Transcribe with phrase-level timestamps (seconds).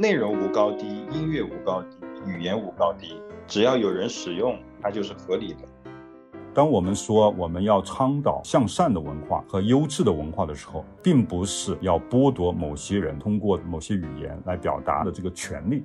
[0.00, 5.58] 内容无高低，音乐无高低，语言无高低，只要有人使用，它就是合理的。
[6.54, 15.84] 当我们说我们要倡导向善的文化和优质的文化的时候，并不是要剥夺某些人通过某些语言来表达的这个权利。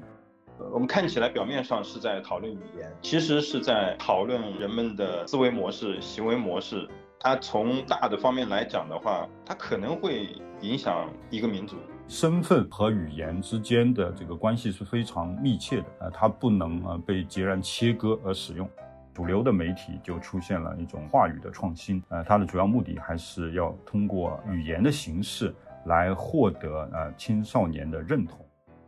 [0.71, 6.87] 我们看起来表面上是在讨论语言，其实是在讨论人们的思维模式、行为模式。
[7.19, 10.29] 它从大的方面来讲的话，它可能会
[10.61, 11.75] 影响一个民族。
[12.07, 18.69] 身份和语言之间的这个关系是非常密切的，呃，它不能呃被截然切割而使用。
[19.13, 25.53] 主流的媒体就出现了一种话语的创新，呃，它的主要目的还是要通过语言的形式
[25.85, 28.39] 来获得呃青少年的认同。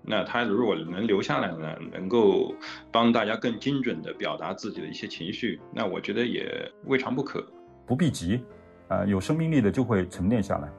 [0.10, 2.54] 那他如果能留下来呢，能够
[2.92, 7.46] 帮大家更精准地表达自己的一些情绪，那我觉得也未尝不可。
[7.86, 8.42] 不必急，
[8.90, 10.70] 呃，有生命力的就会沉淀下来。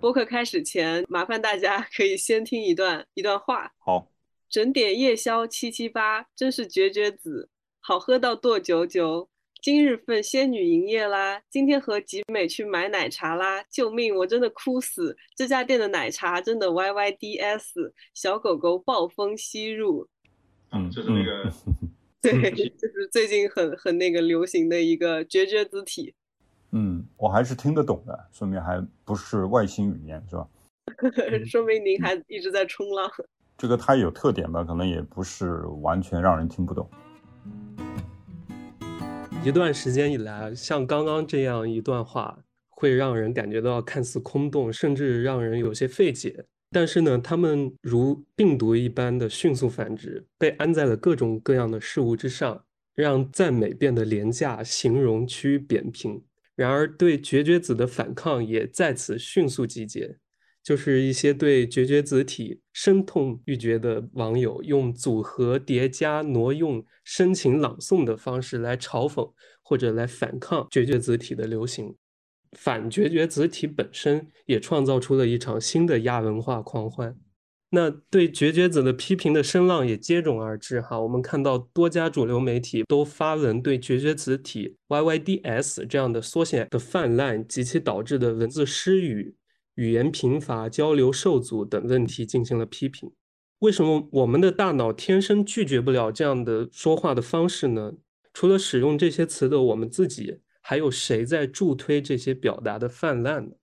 [0.00, 3.72] 播客开始前，麻烦大家可以先听一段一段话。
[3.78, 4.08] 好。
[4.48, 9.28] 整点夜宵七七八，真是绝绝子，好喝到剁九九。
[9.60, 13.62] 今日份仙女营业啦，今天和集美去买奶茶啦！
[13.68, 15.16] 救命，我真的哭死！
[15.34, 20.08] 这家店的奶茶真的 Y Y D S，小狗狗暴风吸入。
[20.70, 21.52] 嗯，就是那个，
[22.22, 26.14] 对， 就是最近很很那个流行的一个绝绝子体。
[26.72, 30.48] 嗯，我还是听得懂的，说明还不是外星语言，是吧？
[31.50, 33.10] 说明您还一直在冲浪。
[33.56, 36.88] 这个它有特点吧，可能也不是完全让人听不懂。
[39.44, 42.38] 一段时间以来，像刚刚这样一段话，
[42.68, 46.44] 会让人感觉到看似空洞，甚至让人有些费解。
[46.70, 52.62] 但是呢，他们如病毒一般的迅速繁殖，被安在了各种各样的事物之上，
[52.94, 56.22] 让赞美变得廉价，形容趋于扁平。
[56.58, 60.18] 然而，对绝绝子的反抗也在此迅速集结。
[60.60, 69.32] 就是一些对绝绝子体深痛欲绝的网友，用组合、叠加、挪用、深情朗诵的方式来嘲讽
[69.62, 71.94] 或者来反抗绝绝子体的流行。
[72.52, 77.16] 反绝绝子体本身也创造出了一场新的亚文化狂欢。
[77.70, 80.80] 那对绝绝子的批评的声浪也接踵而至。
[80.80, 89.34] 哈，我们看到多家主流媒体都发文对绝绝子体 YYDS 这样的缩写的泛滥及其导致的文字失语。
[89.74, 93.12] 语言贫乏、交流受阻等问题进行了批评。
[93.60, 97.92] 为什么我们的大脑天生拒绝不了这样的说话的方式呢？
[98.32, 103.54] 除了使用这些词的我们自己，还有谁在助推这些表达的泛滥呢？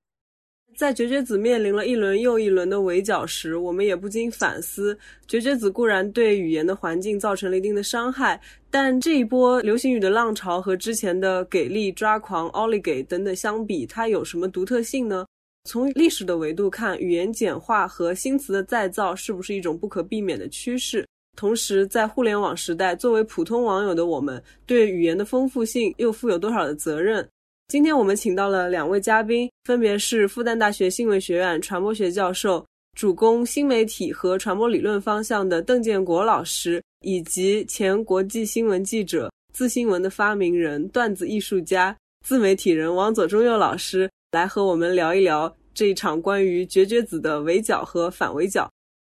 [0.75, 15.25] 在绝绝子面临了一轮又一轮的围剿时，我们也不禁反思：绝绝子固然对语言的环境造成了一定的伤害，但这一波流行语的浪潮和之前的给力、抓狂、奥利给等等相比，它有什么独特性呢？
[15.63, 21.07] 从历史的维度看，语言简化和新词的再造是不是一种不可避免的趋势？
[21.37, 27.27] 同时，在互联网时代，作为普通网友的我们，对语言的丰富性又负有多少的责任？
[27.67, 44.07] 今天我们请到了两位嘉宾，分别是复旦大学新闻学院传播学教授、主攻新媒体和传播理论方向的邓建国老师，以及前国际新闻记者、自新闻的发明人、段子艺术家、自媒体人王左中右老师。
[44.31, 48.69] 来和我们聊一聊这一场关于绝绝子的围剿和反围剿。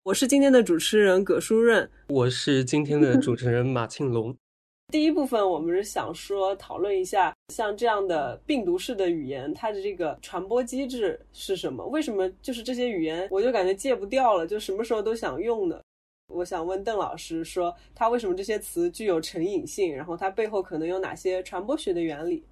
[0.04, 4.36] 我是今天的主持人葛舒润，我是今天的主持人马庆龙。
[4.92, 11.86] 第一部分我们是想说讨论一下，像这样的病毒式的语言，它的这个传播机制是什么？
[11.88, 15.82] 为什么就是这些语言，我就感觉戒不掉了，就什么时候都想用的？
[16.28, 19.94] 我想问邓老师，说他为什么这些词具有成瘾性？
[19.94, 22.44] 然后它背后可能有哪些传播学的原理？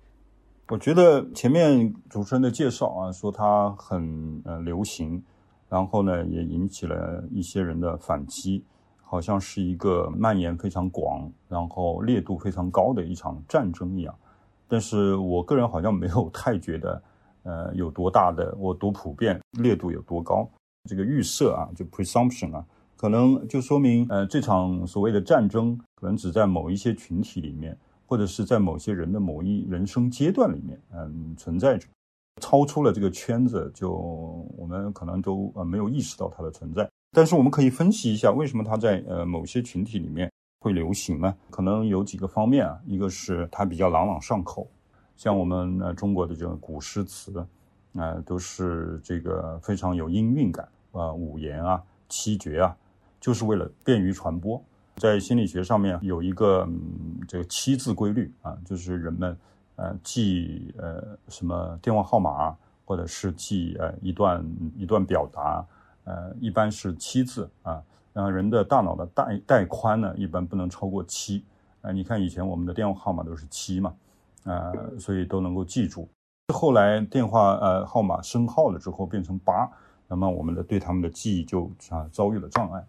[0.70, 5.24] 我觉得前面主持人的介绍啊，说它很呃流行，
[5.70, 8.64] 然后呢也引起了一些人的反击，
[9.13, 14.16] 好像是一个蔓延非常广，然后烈度非常高的一场战争一样。
[14.68, 17.03] 但是我个人好像没有太觉得，
[17.43, 20.49] 呃，有多大的，我多普遍，烈度有多高。
[20.90, 22.66] 这个预设啊，就 presumption 啊，
[22.97, 27.78] 可能就说明，呃，这场所谓的战争可能只在某一些群体里面。
[28.05, 31.88] 或者是在某些人的某一人生阶段里面，嗯，存在着，
[32.41, 33.91] 超出了这个圈子，就
[34.55, 36.88] 我们可能都呃没有意识到它的存在。
[37.14, 41.34] 但是我们可以分析一下，为什么它在呃某些群体里面会流行呢？
[41.52, 44.68] 可能有几个方面啊，一个是它比较朗朗上口，
[45.16, 47.46] 像我们呃中国的这个古诗词，
[47.96, 52.76] 啊，都是这个非常有音韵感啊，五言啊、七绝啊，
[53.20, 54.60] 就是为了便于传播。
[54.96, 59.38] 在心理学上面有一个嗯这个七字规律啊，就是人们
[59.76, 62.56] 呃记呃什么电话号码
[62.86, 64.46] 或者是记呃一段
[64.78, 65.66] 一段表达，
[66.05, 67.82] 呃，一般是七字啊。
[68.14, 71.44] 然后人的大脑的带带宽呢，一般不能超过七。
[71.82, 73.94] 啊，你看以前我们的电话号码都是七嘛，
[74.46, 76.08] 啊，所以都能够记住。
[76.53, 79.70] 后来电话呃号码升号了之后变成八，
[80.08, 82.85] 那么我们的对他们的记忆就啊遭遇了障碍。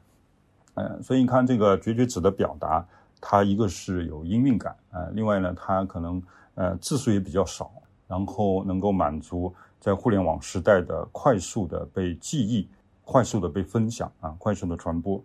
[0.75, 2.87] 呃，所以你看这个绝绝子的表达，
[3.21, 6.23] 它一个是有音韵感啊，另外呢，它可能
[6.55, 7.73] 呃字数也比较少，
[8.07, 12.69] 然后能够满足在互联网时代的快速的被记忆。
[13.05, 15.23] 快速的被分享啊，快速的传播，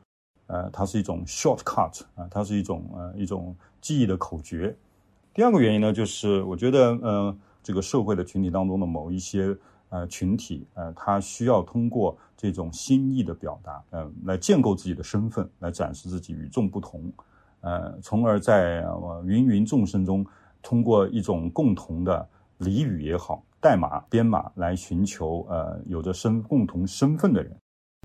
[0.47, 4.75] 呃，它是一种 shortcut 啊，它是一种呃一种记忆的口诀。
[5.33, 9.55] 第二个原因呢，就是我觉得呃这个社会的群体当中的某一些
[9.89, 17.11] 呃群体呃，他需要通过这种心意的表达，嗯，来建构自己的身份，来展示自己与众不同，
[17.61, 20.25] 呃，从而在呃芸芸众生中，
[20.61, 22.27] 通过一种共同的
[22.59, 27.55] 俚语也好，代码编码来寻求呃有着身共同身份的人。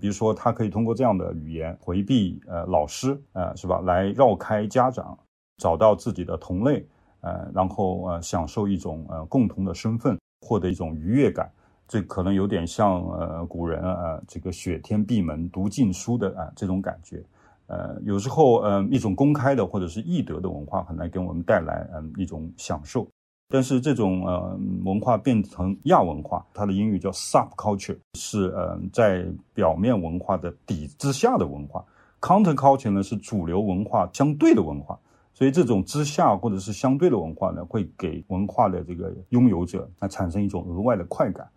[0.04, 3.80] 比如说，他可以通过这样的语言回避呃老师，呃是吧？
[3.80, 5.18] 来绕开家长，
[5.56, 6.86] 找到自己的同类，
[7.22, 11.50] 呃，然后呃享受一种呃共同的身份，获得一种愉悦感。
[11.88, 17.24] 这可能有点像呃古人啊这个雪天闭门读禁书的啊这种感觉。
[17.68, 23.08] 呃，有时候呃一种公开的或者是易得的文化，很难给我们带来嗯一种享受。
[23.54, 29.24] 但是这种呃文化变成亚文化，它的英语叫 subculture，是呃在
[29.54, 31.84] 表面文化的底之下的文化。
[32.20, 34.98] counterculture 呢是主流文化相对的文化，
[35.32, 41.48] 所以这种之下或者是相对的文化呢，会给文化的这个拥有者那产生一种额外的快感。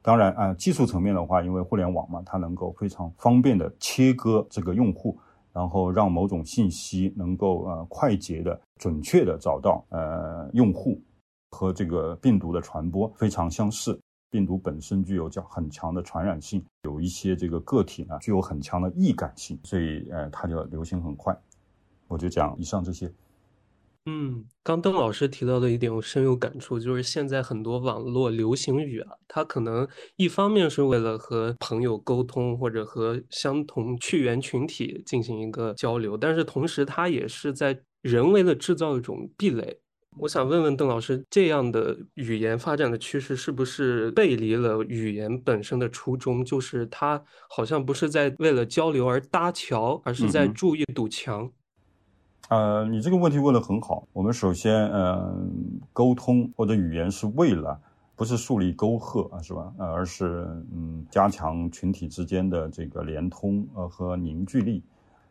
[0.00, 5.18] 当然啊，技术层面的话，因为互联网嘛，它能够非常方便的切割这个用户，
[5.52, 10.98] 然后让某种信息能够呃快捷的、准确的找到呃用户。
[11.52, 13.98] 和这个病毒的传播非常相似，
[14.30, 21.38] 病毒本身具有较很强的传染性，有一些这个个体呢具有很强的易感性，所以呃它就流行很快。
[22.08, 23.12] 我就讲以上这些。
[24.06, 39.78] 嗯，刚邓老师提到的一点我深有感触，就是现在很多网络流行语啊，它可能一方面是为了和朋友沟通或者和相同趣源群体进行一个交流，但是同时它也是在人为的制造一种壁垒。
[40.18, 46.44] 我想问问邓老师，这样的语言发展的趋势是不是背离了语言本身的初衷？
[46.44, 51.50] 就是它好像不是在为了交流而搭桥，而是在筑一堵墙。
[52.50, 54.06] 呃，你这个问题问得很好。
[54.12, 57.80] 我们首先，嗯，沟通或者语言是为了
[58.14, 59.72] 不是树立沟壑啊，是吧？
[59.78, 64.82] 呃，而是嗯，加强群体之间的这个连通呃和凝聚力。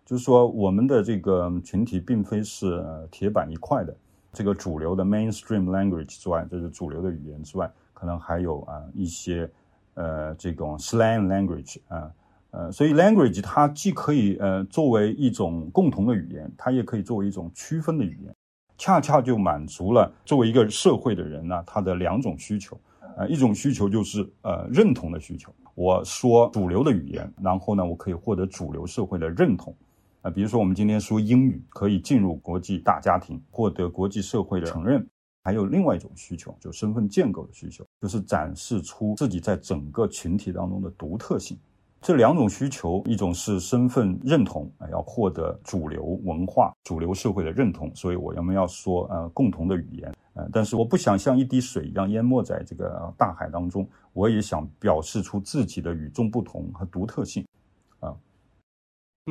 [0.04, 3.96] 就是说，我们的这个群体并非是铁板一块的。
[4.34, 9.50] 这个主流的 mainstream language 之外，就是主流的语言之外，可能还有啊一些
[9.96, 12.12] 呃这种 slang language 啊
[12.52, 18.36] 呃，所以 language 它既可以呃作为一种共同的语言，它也可以作为一种区分的语言，
[18.78, 22.78] 恰恰就满足了作为一个社会的人呢，他的两种需求
[23.18, 29.74] 啊，一种需求就是呃认同的需求，我说主流的语言，然后呢，我可以获得主流社会的认同。
[30.22, 35.04] 啊，比如说我们今天说英语可以进入国际大家庭，获得国际社会的承认，
[35.44, 41.58] 还有另外一种需求，就身份建构的需求，就是展示出自己在整个群体当中的独特性。
[42.02, 57.44] 这两种需求，一种是身份认同，啊，要获得主流文化、主流社会的认同，所以我们要说呃共同的语言，呃，但是我不想像一滴水一样淹没在这个大海当中，我也想表示出自己的与众不同和独特性。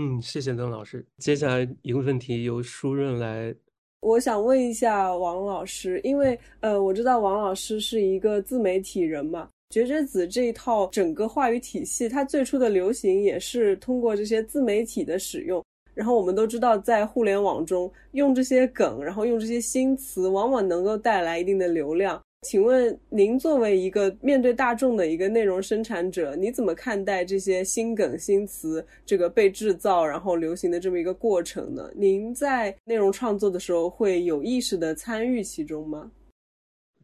[0.03, 1.05] 嗯，谢谢邓老师。
[1.19, 3.55] 接下来一个问题由舒润来，
[4.01, 15.63] 我想问一下王老师，因为呃，我知道王老师是一个自媒体人嘛，绝绝子这一套整个话语体系，它最初的流行也是通过这些自媒体的使用。
[15.93, 22.19] 然后我们都知道，在互联网中用这些梗，然后用这些新词，往往能够带来一定的流量。
[22.43, 31.91] 请问您作为一个面对大众的一个内容生产者，你怎么看待这些新梗新词这个被制造然后流行的这么一个过程呢？
[31.95, 36.11] 您在内容创作的时候会有意识的参与其中吗？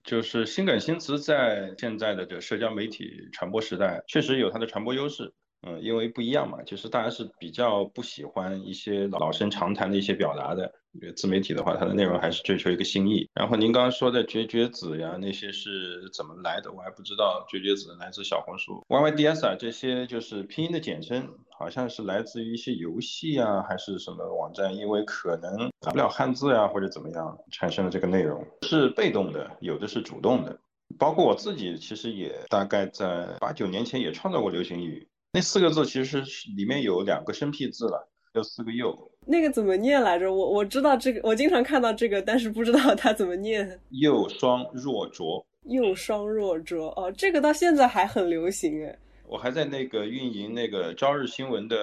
[0.02, 5.30] 就是新梗新词在现在的这社交媒体传播时代，确实有它的传播优势。
[5.66, 10.72] 嗯，因为不一样嘛，就是大家是比较不喜欢一些老生常谈的一些表达的。
[11.14, 13.28] 自媒体的话，它的内容还是追求一个新意。
[13.34, 16.72] 然后您刚刚说的绝绝子呀，那些是怎么来的？
[16.72, 17.44] 我还不知道。
[17.50, 24.74] 绝绝子来自小红书，YYDS 啊，这些就是拼音的简称，好像是来自于一些游戏啊，还是什么网站？
[24.74, 30.58] 因为可能打不了汉字呀，或者怎么样，产生了这个内容，是被动的，有的是主动的。
[30.98, 35.06] 包括我自己，其实也大概在八九年前也创造过流行语。
[35.36, 38.96] 那四个字其实是里面有两个生僻字了，有四个又。
[39.26, 40.32] 那个怎么念来着？
[40.32, 43.78] 我我知道这个，我经常看到这个，但是不知道它怎么念。
[43.90, 45.46] 又双若浊。
[45.64, 48.98] 又双若浊哦，这个到现在还很流行哎。
[49.26, 51.76] 我还在那个运营那个朝日新闻的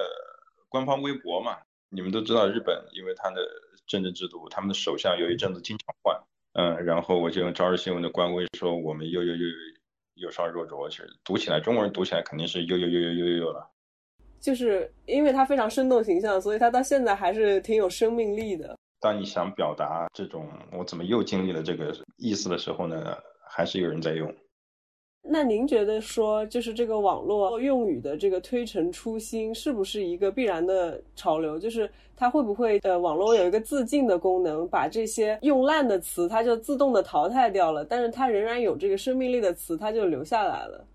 [0.68, 1.58] 官方微博嘛。
[1.90, 3.48] 你们都知道日本，因为它的
[3.86, 6.20] 政治制度，他们的首相有一阵子经常换。
[6.54, 9.46] 嗯，然后我就用朝日新闻的官微说，我们又又又
[10.16, 13.70] 又双若浊，其实读起来中国人读起来肯定是又又又又又又了。
[14.40, 18.78] 就是因为它非常生动形象，所以它到现在还是挺有生命力的。
[19.00, 23.18] 当你想表达这种我怎么又经历了这个意思的时候呢，
[23.50, 24.34] 还是有人在用。
[25.26, 31.58] 那您觉得说，就是这个网络用语的这个推陈出新，是不是一个必然的潮流？
[31.58, 40.86] 就是它会不会呃，网络有一个自净的功能，把这些用烂的词，它就自动的淘汰掉了，但是它仍然有这个生命力的词，它就留下来了。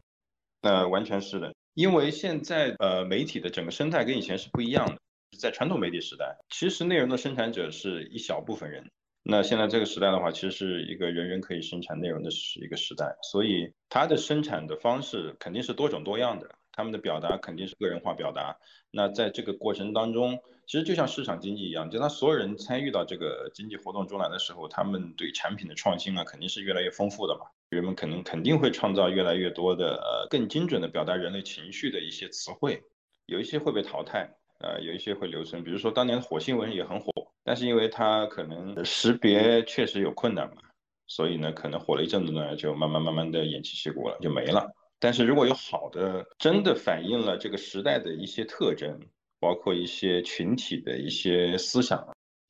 [0.60, 1.52] 呃，完全是的。
[1.74, 4.98] 因为现在呃媒体的整个生态跟以前是不一样的，
[5.38, 8.84] 在传统媒体时代，其实内容的生产者是一小部分人。
[9.30, 18.56] 那现在这个时代的话，其实是一个人人可以生产内容的是一个时代，所以它的生产的方式肯定是多种多样的，他们的表达肯定是个人化表达。
[18.90, 27.42] 那在这个过程当中，其实就像市场经济一样，就当所有人参与到这个经济活动中来的时候，他们对产品的创新啊，肯定是越来越丰富的嘛。
[27.68, 32.82] 人们可能肯定会创造越来越多的呃更精准的表达人类情绪的一些词汇，
[33.26, 35.62] 有一些会被淘汰，呃有一些会留存。
[35.62, 37.12] 比如说当年火星文也很火，
[37.44, 40.62] 但是因为它可能识别确实有困难嘛，
[41.06, 44.70] 所以呢可能火了一阵子呢就慢慢慢慢的偃旗息鼓了就没了。
[44.98, 49.00] 但是如果有好的真的反映了这个时代的一些特征，
[49.38, 52.04] 包括一些群体的一些思想，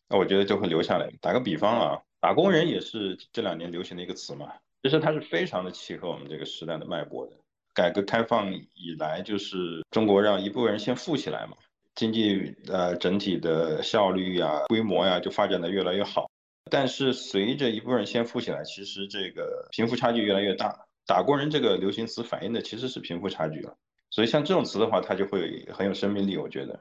[0.09, 1.11] 那我觉得就会留下来。
[1.21, 4.51] 打个比方啊，打工人也是这两年流行的一个词嘛。
[4.83, 7.33] 其实它是非常的契合我们这个时代的脉搏的。
[7.75, 11.57] 改革开放以来，就是中国让一部分人先富起来嘛，
[11.99, 16.31] 经济呃整体的效率呀、规模呀就发展的越来越好。
[16.71, 20.87] 但是随着一部分人先富起来，其实这个贫富差距越来越大。
[21.07, 23.75] 打工人这个流行词反映的其实是贫富差距了。
[24.11, 26.79] 所以像这种词的话，它就会很有生命力，我觉得。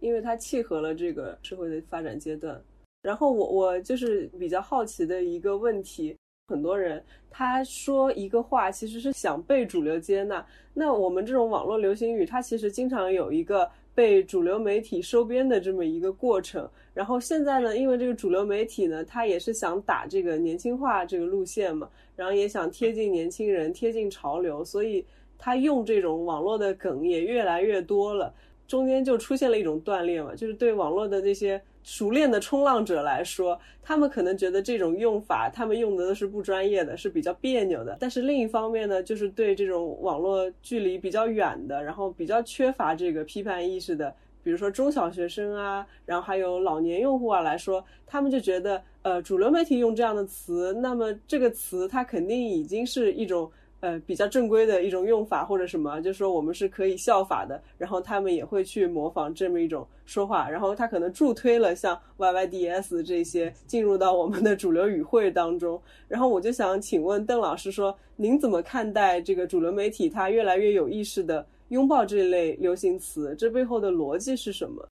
[0.00, 2.62] 因为它契合了这个社会的发展阶段。
[3.00, 6.14] 然后我我就是比较好奇的一个问题。
[6.48, 10.46] 很多人他说一个话，其实是想被主流接纳。
[10.74, 16.68] 那我们这种网络流行语，它其实经常有一个被主流媒体收编的这么一个过程。
[16.92, 25.04] 然后现在呢，因为这个主流媒体呢，它也是想打这个年轻化这个路线嘛，然后也想贴近年轻人、贴近潮流，所以
[25.38, 28.34] 它用这种网络的梗也越来越多了。
[28.66, 31.62] 中间就出现了一种断裂嘛，就是对网络的这些。
[31.84, 37.96] 熟练的冲浪者来说，他们可能觉得这种用法，他们用的都是不专业的，是比较别扭的。
[38.00, 44.12] 但是另一方面呢，就是对这种网络距离比较远的，然后比较缺乏这个批判意识的，
[44.42, 53.50] 比如说中小学生啊，然后还有老年用户啊来说，他们就觉得，呃，主流媒体用这样的词，那么这个词它肯定已经是一种。
[53.84, 65.78] 呃，比较正规的一种用法或者什么，就是说我们是可以效法的，然后他们也会去模仿这么一种说话，然后他可能助推了像 Y Y D S 这些进入到我们的主流语汇当中。
[66.08, 73.36] 然后我就想请问邓老师说，您怎么看待这个主流媒体它越来越有意识的拥抱这类流行词？
[73.36, 74.88] 这背后的逻辑是什么？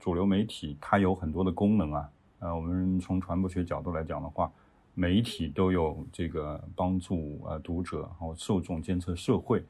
[0.00, 2.10] 主流媒体它有很多的功能啊，
[2.40, 4.52] 呃，我们从传播学角度来讲的话。
[4.94, 9.64] 媒体都有这个帮助呃读者和受众监测社会，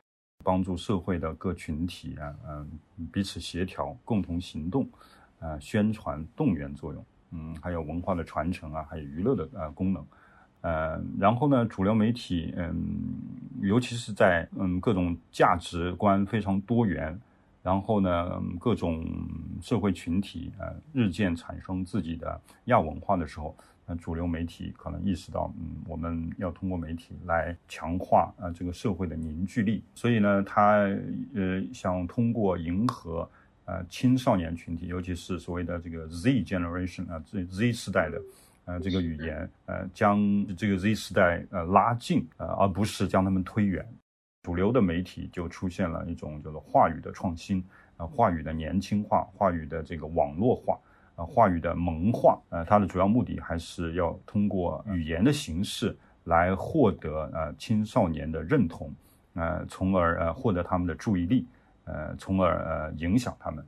[0.44, 4.86] 帮助社会的各群体啊嗯彼此协调共同行动，
[5.38, 10.06] 呃宣传动员作用，嗯还有文化的传承啊，还有娱乐的呃功能，
[10.60, 12.98] 呃然后呢主流媒体嗯
[13.62, 17.18] 尤其是在嗯各种价值观非常多元，
[17.62, 19.02] 然后呢各种
[19.62, 23.56] 社会群体呃日渐产生自己的亚文化的时候。
[23.86, 30.88] 那主流媒体可能意识到，嗯，我们要通过媒体来强化啊这个社会的凝聚力，所以呢，他
[31.34, 33.28] 呃想通过迎合
[33.66, 38.22] 呃青少年群体，尤其是所谓的这个 Z generation 啊 Z Z 时代的
[38.64, 40.18] 呃这个语言，呃将
[40.56, 43.86] 这个 Z 时代呃拉近，呃而不是将他们推远。
[44.42, 47.64] 主流的媒体就出现了一种叫做话语的创新，
[47.96, 50.78] 啊话语的年轻化，话语的这个网络化。
[51.16, 58.92] 啊，话语的萌化，呃，它的主要目的还是要通过语言的形式来获得呃青少年的认同，
[59.34, 61.46] 呃，从而呃获得他们的注意力，
[61.84, 63.64] 呃，从而呃影响他们。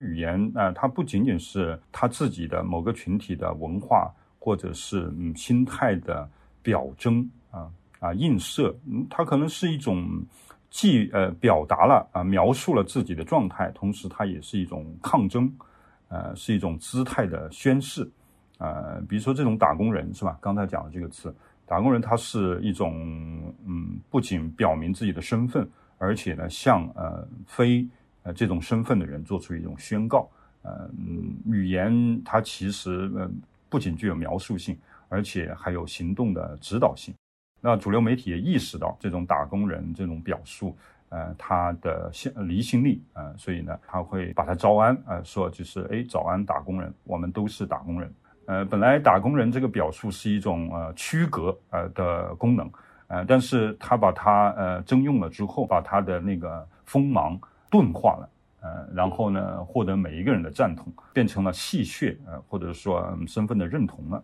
[0.00, 6.28] 语言啊，它不仅仅是他自己的某个群体的文化或者是嗯心态的
[6.62, 10.06] 表征啊啊映射，嗯，它可能是一种
[10.68, 15.50] 既呃表达了啊描述了自己的状态，同时它也是一种抗争，
[16.08, 18.08] 呃，是一种姿态的宣示，
[18.58, 20.38] 呃，比如说这种打工人是吧？
[20.40, 21.34] 刚才讲的这个词，
[21.66, 27.86] 打工人，他是一种嗯，不仅表明自己的身份，而且呢，向呃非
[28.22, 30.28] 呃这种身份的人做出一种宣告，
[30.62, 30.90] 呃，
[31.46, 33.30] 语言它其实呃
[33.68, 34.76] 不仅具有描述性。
[35.08, 37.14] 而且还有行动的指导性。
[37.60, 40.76] 那主流媒体也意识到这种打工人这种表述，
[41.08, 48.12] 呃，他的心离心力啊，所以呢，他会把他招安啊，说就是哎，早安打工人，我们都是打工人。
[48.46, 52.70] 呃，本来打工人这个表述是一种呃区隔呃的功能，
[53.08, 57.38] 呃，但是他把它呃征用了之后，把他的那个锋芒
[57.70, 58.28] 钝化了，
[58.60, 64.22] 呃，然后呢，获得每一个人的赞同，变成了戏谑呃，或者说身份的认同了。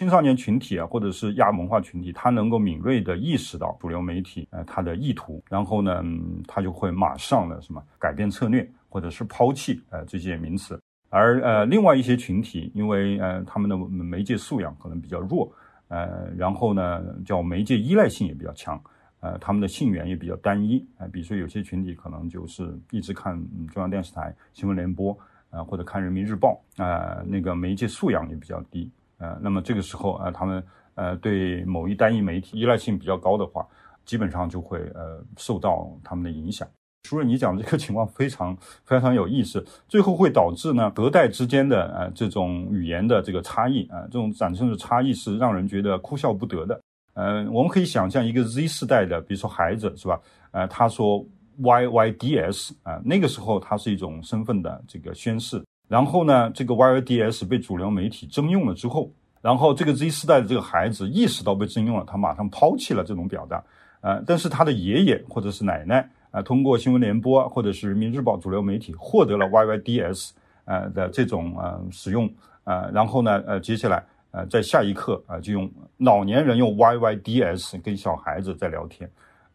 [0.00, 6.02] 青少年群体啊，或者是亚文化群体，他能够敏锐地意识到主流媒体呃他的意图，然后呢，
[6.48, 10.80] 他就会马上的什么改变策略，或者是抛弃呃这些名词。
[11.10, 15.52] 而呃另外一些群体，因为呃他们的媒介素养可能比较弱，
[15.88, 18.82] 呃然后呢叫媒介依赖性也比较强，
[19.20, 23.36] 呃他们的信源也比较单一呃，比如说有些群体可能就是一直看
[23.68, 25.14] 中央电视台新闻联播
[25.50, 28.90] 啊，或者看人民日报啊，那个媒介素养也比较低。
[29.20, 33.64] 呃，那么这个时候啊，他们呃对某一单一媒体依赖性比较高的话，
[34.04, 36.66] 基本上就会呃受到他们的影响。
[37.02, 46.80] 除了你讲的这个情况非常非常有意思，最后会导致呢隔代之间的呃这种语言的这个差异啊，这种产生的差异是让人觉得哭笑不得的。
[47.14, 50.20] 呃，我们可以想象一个 Z 世代的，比如说孩子是吧？
[50.50, 51.24] 呃，他说
[51.58, 55.62] Y Y D S 啊，那个时候他是一种身份的这个宣示。
[55.90, 59.10] 然后呢，这个 YYDS 被主流媒体征用了之后，
[59.42, 63.60] 然后这个 Z 世代的这个孩子意识到被征用了，他马上抛弃了这种表达，
[64.00, 70.30] 呃，但是他的爷爷或者是奶奶啊，通过新闻联播或者是人民日报主流媒体获得了 YYDS
[70.64, 79.10] 呃的这种呃使用，呃，然后呢，呃，接下来呃在下一刻啊，就用老年人用 YYDS 跟小孩子在聊天。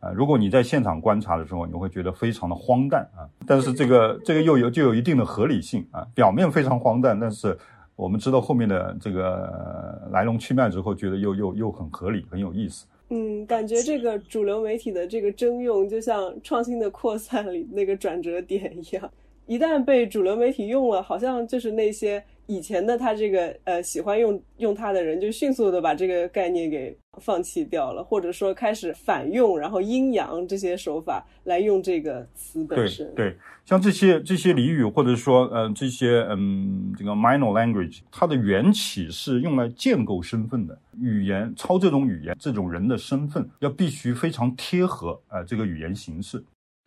[0.05, 7.57] 啊，如果你在现场观察的时候，你会觉得非常的荒诞啊，但是这个这个又有就有一定的合理性啊，表面非常荒诞，但是
[7.95, 12.85] 我们知道后面的这个来龙去脉之后，觉得又又又很合理，很有意思。
[13.09, 19.09] 嗯，感觉这个主流媒体的这个征用，就像创新的扩散里那个转折点一样，
[19.47, 22.23] 一旦被主流媒体用了，好像就是那些。
[22.47, 33.05] 以前的他这个呃喜欢用用它的人，就迅速的把这个概念给放弃掉了，或者说开始反用，然后阴阳这些手法来用这个词本身。
[33.15, 46.43] 对对，像这些这些俚语，或者说呃这些嗯这个 minor language，它的缘起是用来建构身份的语言，抄这种语言，这种人的身份要必须非常贴合呃这个语言形式，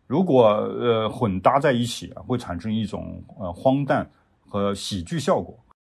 [0.07, 4.09] 如果呃混搭在一起啊，会产生一种呃荒诞。
[4.49, 5.57] 和喜剧效果，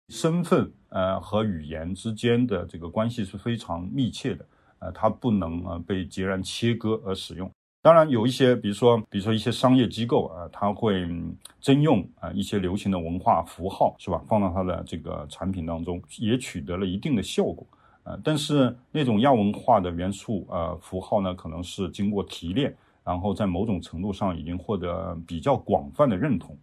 [0.09, 4.45] 身份呃和语言之间的这个关系是非常密切的，
[4.81, 7.51] 呃，它不能呃被截然切割而使用。
[7.83, 11.09] 当然，有一些，比如说，比如说一些商业机构啊，它会
[11.63, 14.23] 征用啊一些流行的文化符号，是吧？
[14.29, 17.67] 放到它的这个产品当中，也取得了一定的效果。
[18.03, 26.59] 呃，但是那种亚文化的元素呃符号呢，可能是经过提炼，然后在某种程度上已经获得比较广泛的认同。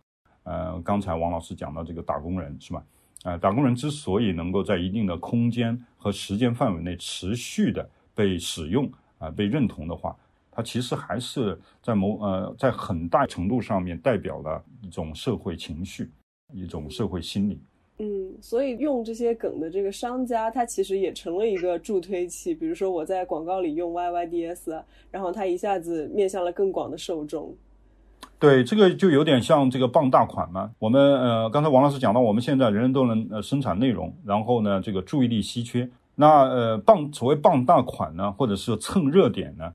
[0.47, 2.83] 呃，刚才王老师讲到这个打工人是吧？
[3.23, 10.15] 呃，打工人之所以能够在一定的空间和时间范围内持续的被使用啊，被认同的话，
[10.49, 16.09] 它其实还是在某呃，在很大程度上面代表了一种社会情绪，
[16.53, 17.59] 一种社会心理。
[17.99, 22.53] 嗯，所以用这些梗的这个商家，他其实也成了一个助推器。
[22.53, 27.53] 比如说我在广告里用 YYDS，然后他一下子面向了更广的受众。
[28.39, 30.69] 对，这个就有点像这个傍大款嘛。
[30.77, 35.89] 我们呃，刚才王老师讲到，我们现在人人都能呃生产内容，然后呢，这个注意力稀缺。
[36.13, 39.71] 那呃，傍所谓傍大款呢，或者是蹭热点呢，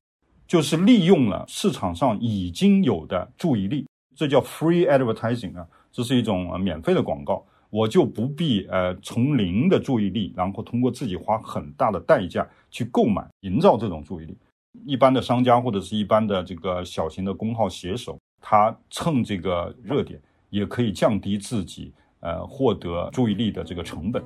[0.46, 14.36] 就是利用了市场上已经有的注意力，这叫 free advertising 啊，这是一种免费的广告，我就不必呃从零的注意力，然后通过自己花很大的代价去购买，营造这种注意力。
[14.86, 18.16] 一般的商家或者是一般的这个小型的公号写手。
[18.42, 24.22] 他蹭这个热点，也可以降低自己呃获得注意力的这个成本。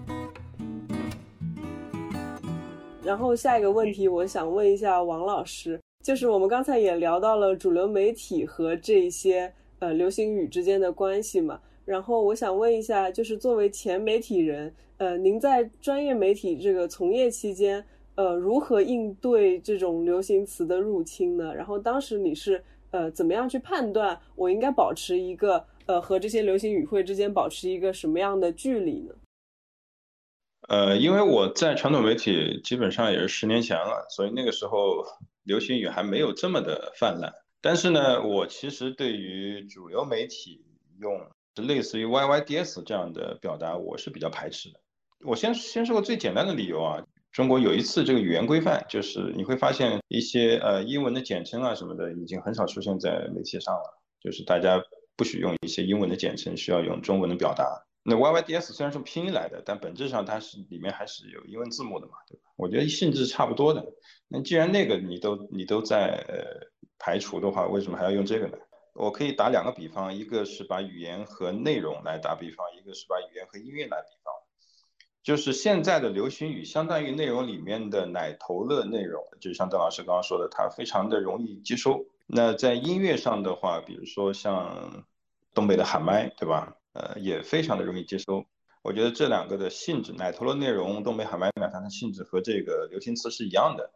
[3.04, 11.60] 然后下一个问题，我想问一下王老师，就是我们刚才也聊到了主流媒体和这些呃流行语之间的关系嘛。
[11.84, 17.84] 然后我想问一下，就是作为前媒体人，呃，您在专业媒体这个从业期间，
[18.16, 21.54] 呃如何应对这种流行词的入侵呢？
[21.54, 29.14] 然后当时你是呃怎么样去判断我应该保持一个呃和这些流行语汇之间保持一个什么样的距离呢？
[30.68, 35.04] 呃，因为我在传统媒体基本上也是十年前了，所以那个时候
[35.44, 37.32] 流行语还没有这么的泛滥。
[37.60, 40.64] 但是呢，我其实对于主流媒体
[41.00, 41.20] 用
[41.54, 44.80] 类似于 YYDS 这样的表达，我是比较排斥的。
[45.24, 47.04] 我先先说个最简单的理由啊，
[47.36, 54.82] 中国有一次这个语言规范，就是你会发现一些呃英文的简称啊什么的，已经很少出现在媒体上了，就是大家
[55.18, 57.84] 不许用一些英文的简称，需要用中文的表达。
[58.02, 62.42] 那 YYDS 虽然是拼音来的，但本质上它是里面还是有英文字母的嘛，对吧？
[62.56, 63.84] 我觉得性质差不多的。
[64.28, 66.24] 那既然那个你都你都在
[66.98, 68.56] 排除的话，为什么还要用这个呢？
[68.94, 74.32] 我可以打两个比方，一个是把语言和内容来打比方，一个是把语言和音乐来比方。
[75.26, 82.06] 就是现在的流行语相当于内容里面的奶头乐内容，就像邓老师刚刚说的，它非常的容易接收。
[82.28, 85.04] 那在音乐上的话，比如说像
[85.52, 86.76] 东北的喊麦，对吧？
[86.92, 88.44] 呃，也非常的容易接收。
[88.82, 93.90] 我觉得这两个的性质，奶头的内容，东北喊麦奶它的性质和这个流行词是一样的。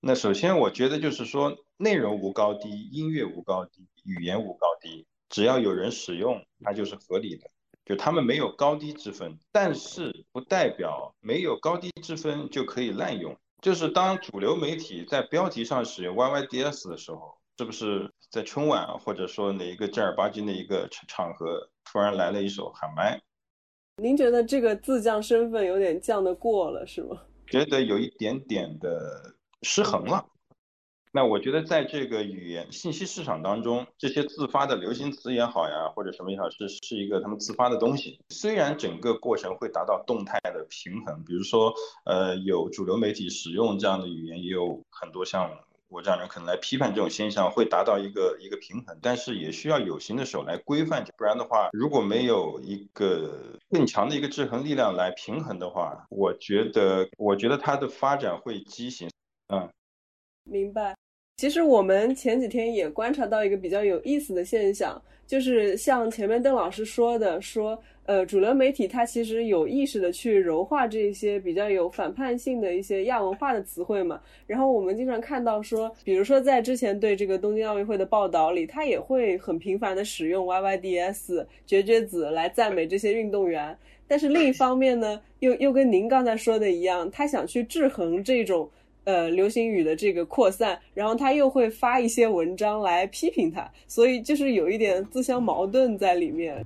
[0.00, 7.48] 那首先，我觉得就是说，内容无高低，音乐无高低，语言无高低，只要有人使用，它就是合理的。
[7.86, 13.34] 就他们没有高低之分，但是不代表没有高低之分就可以滥用。
[13.62, 21.70] 就是当主流媒体在标题上使用 YYDS 的时候，是不是在春晚或者说哪一个正儿八经的一个场合？
[21.84, 23.22] 突然来了一首喊麦，
[24.02, 27.22] 您觉得这个自降身份有点降得过了是吗？
[27.46, 30.26] 觉得有一点点的失衡了。
[31.16, 38.20] 那我觉得在这个语言信息市场当中，这些自发的流行词也好呀，或者什么也好，是是一个他们自发的东西。
[38.28, 41.72] 虽然整个过程会达到动态的平衡，比如说，
[42.04, 45.50] 呃，有主流媒体使用这样的语言，也有很多像。
[45.88, 59.08] 我这样人可能来批判这种现象，会达到一个一个平衡，但是也需要有形的手来规范，不然的话，如果没有一个更强的一个制衡力量来平衡的话，我觉得，我觉得它的发展会畸形。
[59.46, 59.70] 嗯，
[60.42, 60.94] 明白。
[61.36, 67.78] 其实我们前几天也观察到一个比较有意思的现象，就是像前面邓老师说的，说。
[68.06, 74.20] 呃，主流媒体它其实有意识的去柔化这些比较有反叛性的一些亚文化的词汇嘛。
[74.46, 83.76] 然后我们经常看到说，比如说在之前对这个东京奥运会的报道里，他也会很频繁的使用 YYDS、绝绝子来赞美这些运动员。
[84.06, 88.70] 但是另一方面呢，又又跟您刚才说的一样，他想去制衡这种
[89.06, 96.64] 呃流行语的这个扩散，然后他又会发一些文章来批评它，所以就是有一点自相矛盾在里面。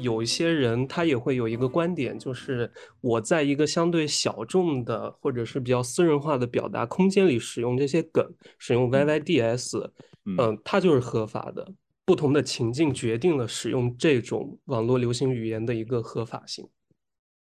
[0.00, 2.70] 有一些人他也会有一个观点，就是
[3.02, 8.26] 我在一个相对小众的或者是比较私人化的表达空间里使用这些梗，
[8.58, 9.90] 使用 YYDS，
[10.24, 11.72] 嗯，它就是合法的。
[12.06, 16.66] 不同的情境决定了使用这种网络流行语言的一个合法性。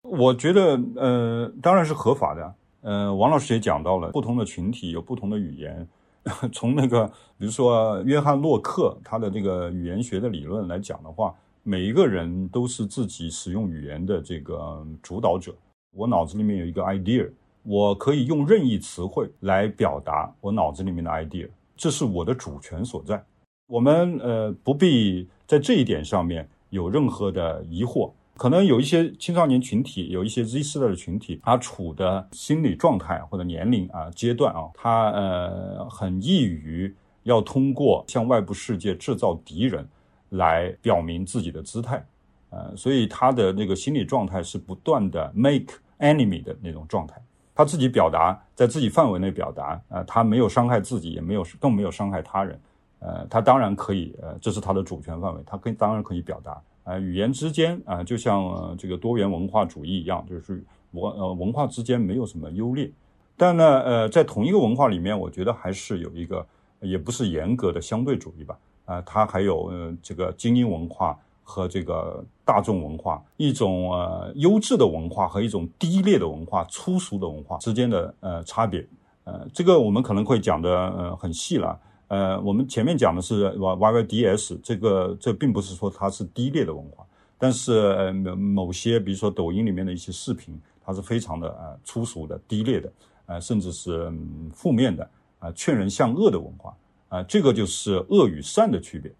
[0.03, 2.55] 我觉得，呃，当然是合法的。
[2.83, 5.87] 呃，王老师也讲到了，不同的群体有不同的语言。
[6.53, 7.07] 从那个，
[7.39, 11.35] 比如说约翰洛克他的这个语言学的理论来讲的话。
[11.65, 15.55] 每一个人都是自己使用语言的这个主导者。
[15.95, 17.31] 我脑子里面有一个 idea，
[17.63, 23.23] 我可以用任意词汇来表达我脑子里面的 idea，这是我的主权所在。
[23.67, 28.11] 我们呃不必在这一点上面有任何的疑惑。
[28.39, 39.87] 可能有一些青少年群体，有一些 Z 世代的群体，他处的心理状态或者年龄啊阶段啊，他呃很易于要通过向外部世界制造敌人。
[40.33, 42.07] 来表明自己的姿态，
[42.51, 47.19] 呃，所以他的那个心理状态是不断的 make enemy 的那种状态。
[47.55, 52.61] 他自己表达在自己范围内表达，呃，他没有伤害自己，也没有更没有伤害他人，
[52.99, 56.61] 呃，他当然可以，呃，这是他的主权范围，他可以当然可以表达。
[56.89, 62.91] 呃，语言之间啊，就像这个多元文化主义一样，就是文呃文化之间没有什么优劣，
[63.37, 66.47] 但呢，呃，在同一个文化里面，我觉得还是有一个，
[66.81, 68.59] 也不是严格的相对主义吧。
[68.87, 78.83] 啊，它还有呃这个精英文化和这个大众文化，一种呃优质的文化和一种低劣的文化、粗俗的文化之间的呃差别。
[79.25, 81.79] 呃，这个我们可能会讲的呃很细了。
[82.09, 87.07] 呃，我们前面讲的是 YYDS，这个这并不是说它是低劣的文化，
[87.39, 92.93] 但是某某些比如说抖音里面的一些视频，它是非常的呃粗俗的、低劣的，
[93.27, 94.13] 呃甚至是
[94.53, 96.75] 负面的啊劝人向恶的文化。
[97.11, 99.11] 啊，这个就是恶与善的区别，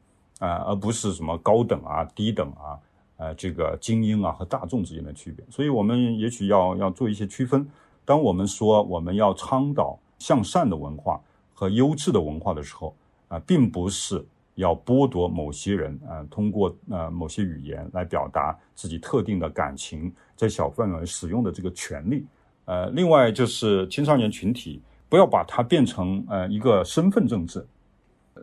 [0.41, 2.77] 啊，而不是什么高等啊、低等啊，
[3.17, 5.43] 呃这个精英啊和大众之间的区别。
[5.49, 7.67] 所以我们也许要要做一些区分。
[8.05, 11.19] 当我们说我们要倡导向善的文化
[11.59, 12.95] 和优质的文化的时候，
[13.27, 22.25] 啊，并不是要剥夺某些人啊通过呃某些语言来表达自己特定的感情，在小范围使用的这个权利。
[22.67, 27.67] 呃，另外就是青少年群体不要把它变成呃一个身份政治，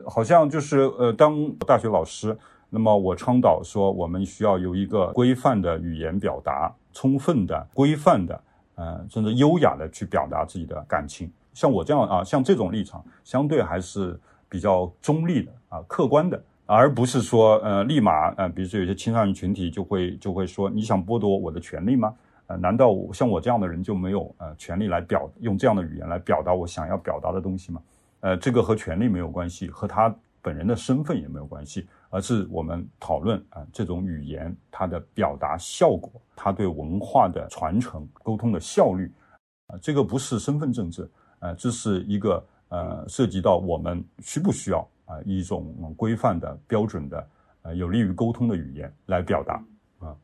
[0.06, 2.38] 好像就是呃当大学老师，
[2.69, 8.43] 那么我倡导说我们需要有一个规范的语言表达，充分的规范的。
[8.78, 22.13] 呃，甚至优雅的去表达自己的感情，像我这样啊，像这种立场，相对还是比较中立的啊，客观的，而不是说呃，立马呃，比如说有些青少年群体就会就会说，你想剥夺我的权利吗？
[22.47, 27.81] 呃，难道像我这样的人就没有呃权利来表用这样的语言来表达我想要表达的东西吗？
[28.19, 31.87] 呃，这个和权利没有关系，和他本人的身份也没有关系。
[32.11, 39.11] 而是我们讨论啊，这种语言它的表达效果，它对文化的传承、沟通的效率，
[39.67, 41.09] 啊，这个不是身份政治，
[41.45, 47.27] 呃，这是一个呃，涉及到我们需不需要啊一种规范的、标准的、
[47.62, 49.63] 呃，有利于沟通的语言来表达
[49.99, 50.15] 啊。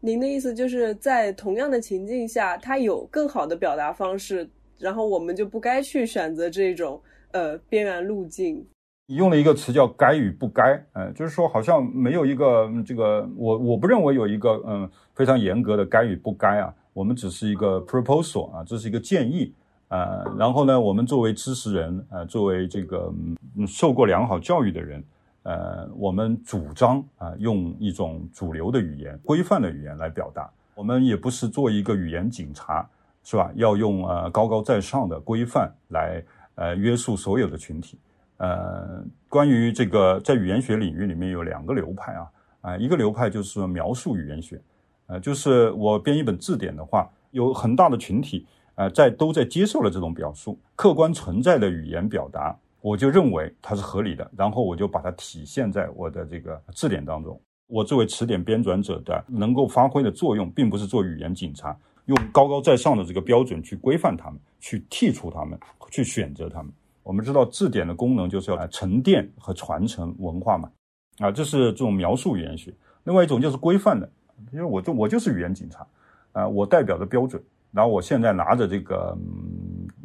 [0.00, 7.00] 您的意思就是在同样的情境下，它有更好的表达方式，然后我们就不该去选择这种
[7.32, 8.62] 呃边缘路径。
[9.06, 19.54] 你用了一个词叫“该与不该”，呃，就是说好像没有一个这个，我我不认为有一个嗯非常严格的“该与不该”啊，我们只是一个 proposal 啊，这是一个建议
[19.88, 20.24] 呃。
[20.38, 23.12] 然后呢，我们作为知识人，呃，作为这个
[23.56, 25.04] 嗯受过良好教育的人，
[25.42, 30.50] 呃，我们主张啊用一种主流的语言、规范的语言来表达。
[30.74, 32.86] 我们也不是做一个语言警察，
[33.24, 33.50] 是吧？
[33.54, 36.22] 要用呃高高在上的规范来
[36.54, 37.98] 呃约束所有的群体。
[38.36, 44.60] 呃，关于这个，在语言学领域里面有两个流派啊，啊，一个流派就是描述语言学，
[45.06, 48.46] 呃，就是我编一本字典的话，有很大的群体，
[48.76, 57.40] 呃，在都在接受了这种表述，客观存在的语言表达，我就认为它是合理的，然后我就把它体现在我的这个字典当中。
[57.68, 65.58] 我作为词典编纂者的能够发挥的作用，并不是做语言警察，用高高在上的这个标准去规范他们，去剔除他们，
[65.90, 66.70] 去选择他们。
[67.02, 70.70] 我们知道字典的功能就是要来沉淀和传承文化嘛，
[71.18, 72.72] 啊，这是这种描述语言学。
[73.04, 74.08] 另外一种就是规范的，
[74.52, 75.86] 因为我就我就是语言警察，
[76.32, 77.42] 啊，我代表的标准。
[77.72, 79.16] 然后我现在拿着这个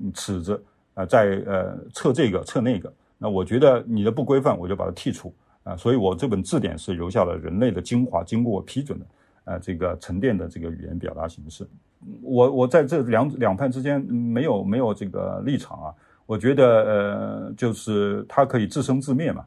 [0.02, 2.92] 嗯尺子，啊，在呃测这个测那个。
[3.18, 9.06] 那我觉得你的不规范，我就把它剔除，啊，所以我这本字典是留下了人类的精华，经过我批准的，
[9.46, 11.68] 呃，这个沉淀的这个语言表达形式。
[12.24, 15.94] 我我在这两两派之间没有没有这个立场啊。
[16.28, 19.44] 我觉得，呃，就是它可以自生自灭嘛。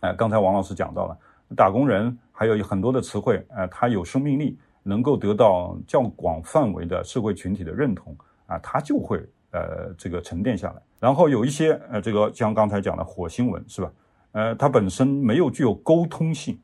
[0.00, 1.16] 哎，刚才王老师讲到了，
[1.54, 9.18] 打工人还有很多的词汇，呃，它有生命力，能够得到较广范围的社会群体的认同啊，它就会
[9.52, 10.82] 呃这个沉淀下来。
[10.98, 13.92] 然后有一些呃，这个像刚才讲的火星文是吧？
[14.32, 16.58] 呃，它本身没有具有沟通性，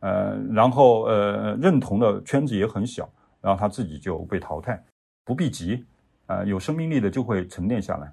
[0.00, 3.08] 呃，然后呃认同的圈子也很小，
[3.40, 4.80] 然后它自己就被淘汰，
[5.24, 5.84] 不必急，
[6.26, 8.12] 呃，有生命力的就会沉淀下来。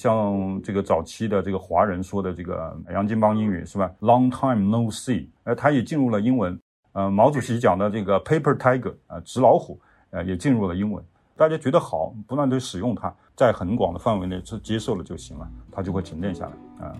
[0.00, 6.58] 像这个早期的这个华人说的这个洋泾浜英语是吧？Long time no see，呃，它也进入了英文。
[6.96, 9.78] 呃，毛主席讲的这个 paper tiger，啊，纸老虎，
[10.08, 11.04] 呃，也进入了英文。
[11.36, 16.96] 大家觉得好，不断的使用它，在很广的范围内接接受了就行了，它就会沉淀下来啊。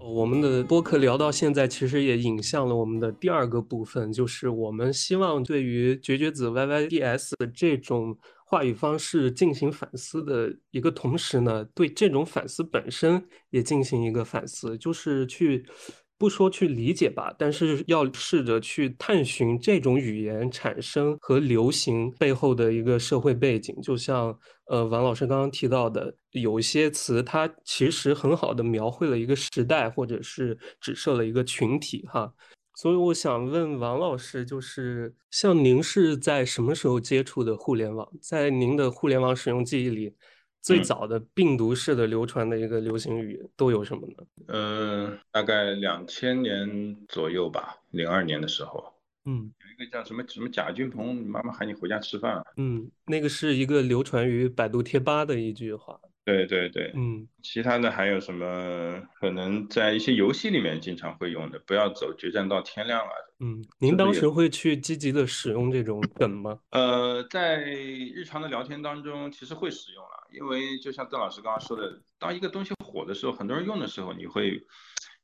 [0.00, 8.18] 我们的播客聊到现在，其实也引向了我们的第二个部分，就是我们希望对于绝绝子 YYDS 的这种。
[8.50, 15.66] 话语方式进行反思的一个同时呢，对这种反思本身也进行一个反思，就是去
[16.18, 23.74] 不说去理解吧，但是要试着去探寻这种语言产生和流行背后的一个社会背景。
[23.80, 32.34] 就像呃王老师刚刚提到的，有一些词它其实很好的描绘了一个时代，或者是指涉了一个群体哈。
[32.74, 38.08] 所以我想问王老师，就是像您是在什么时候接触的互联网？
[38.20, 40.14] 在您的互联网使用记忆里，
[40.60, 44.14] 最早的病毒式的流传的一个流行语都有什么呢？
[44.48, 48.92] 呃，大概两千年左右吧，零二年的时候，
[49.24, 55.98] 嗯，有一个叫什么什么贾君鹏，妈妈喊你回家吃饭，嗯，那个是一个流传于百度贴吧的一句话。
[56.28, 61.58] 对对对，嗯，其他的还有什么可能在一些游戏里面经常会用的？
[61.60, 63.10] 不要走决战到天亮啊！
[63.40, 66.58] 嗯，您当时会去积极的使用这种梗吗？
[66.72, 74.60] 呃，在日常的聊天当中，其实会使用了，因为就像邓老师刚刚说的，当一个东西火的时候，很多人用的时候，你会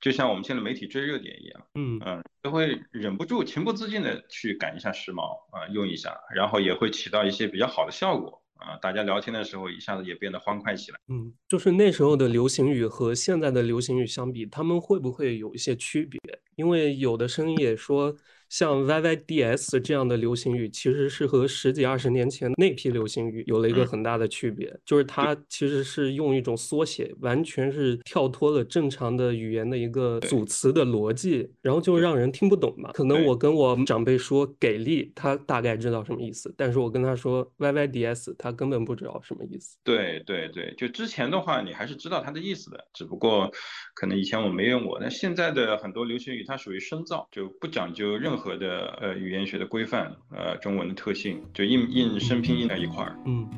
[0.00, 10.98] 就像我们现在媒体追热点一样，嗯嗯，都会忍不住、情不自禁的去赶一下时髦啊，用一下，然后也会起到一些比较好的效果啊，大家聊天的时候一下子也变得欢快起来。
[11.08, 16.18] 嗯，就是那时候的流行语和现在的流行语相比，他们会不会有一些区别？
[16.56, 18.16] 因为有的声音也说。
[18.48, 32.92] 像 YYDS 这样的流行语，其实是和十几二十年前那批流行语有了一个很大的区别，就是它其实是用一种缩写，完全是跳脱了正常的语言的一个组词的逻辑，然后就让人听不懂嘛。
[32.92, 39.76] 可能我跟我长辈说“给力”，他大概知道什么意思，但是我跟他说 YYDS，他根本不知道什么意思。
[39.82, 43.50] 对对对，就之前的话，你还是知道它的意思的，只不过
[43.94, 45.00] 可能以前我没用过。
[45.00, 48.43] 那现在的很多流行语，它属于深造，就不讲究任何。
[48.44, 53.48] 和的呃语言学的规范，呃中文的特性，就硬硬生拼硬在一块儿，嗯。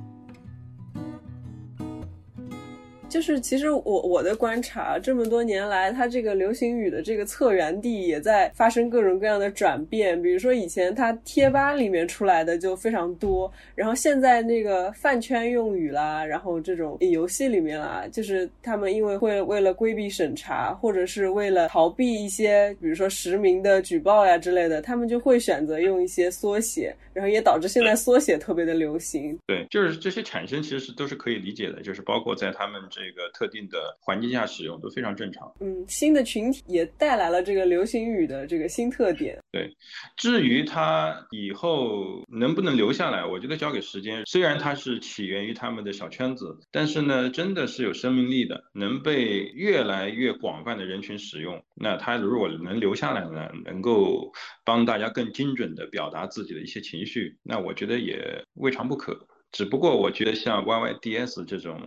[3.17, 10.21] 就是其实我我的观察，这么多年来，它这个流行语的这个策源地也在发生各种各样的转变。
[10.23, 29.39] 比如说以前它贴吧里面出来的就非常多，然后现在那个饭圈用语啦，然后这种游戏里面啦，就是他们因为会为了规避审查，或者是为了逃避一些，比如说实名的举报呀之类的，他们就会选择用一些缩写，然后也导致现在缩写特别的流行。
[29.47, 32.77] 对，就是这些产生其实是都是可以理解的，就是包括在他们。
[32.91, 35.53] 这个特定的环境下使用都非常正常。
[35.61, 39.39] 嗯，新的群体也带来了这个流行语的这个新特点。
[39.53, 39.75] 对，
[40.17, 44.25] 至于它以后能不能留下来，我觉得交给时间。
[44.27, 51.63] 虽然它是起源于他们的小圈子，但是呢，真的是有生命力的，能被越来越广泛的人群使用。
[51.75, 54.33] 那它如果能留下来呢，能够
[54.65, 59.27] 帮大家更精准的表达自己的一些情绪，那我觉得也未尝不可。
[59.53, 61.81] 只不过我觉得像 YYDS 这种。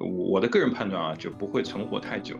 [0.00, 2.34] 我的个人判断啊，就不会存活太久。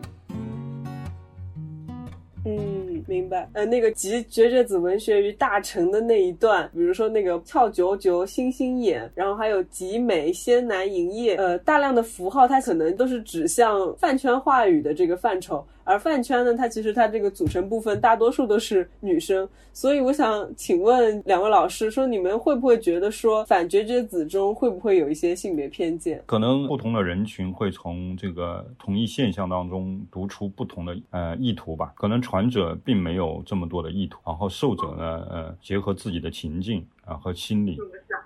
[2.43, 3.47] 嗯，明白。
[3.53, 15.63] 呃，那个集绝绝子文学于大成的那一段，比如说那个俏九九星星眼，然后还有集美仙男营业，呃，大量的符号，它可能都是指向饭圈话语的这个范畴。
[15.91, 26.23] 而饭圈呢，它其实它这个组成部分大多数都是女生，所以我想请问两位老师，说你们会不会觉得说反绝绝子中会不会有一些性别偏见？
[26.25, 31.91] 可能不同的人群会从这个同一现象当中读出不同的呃意图吧。
[31.97, 37.77] 可能传者并没有这么多的意图，然后受者呢，呃，结合自己的情境啊和心理，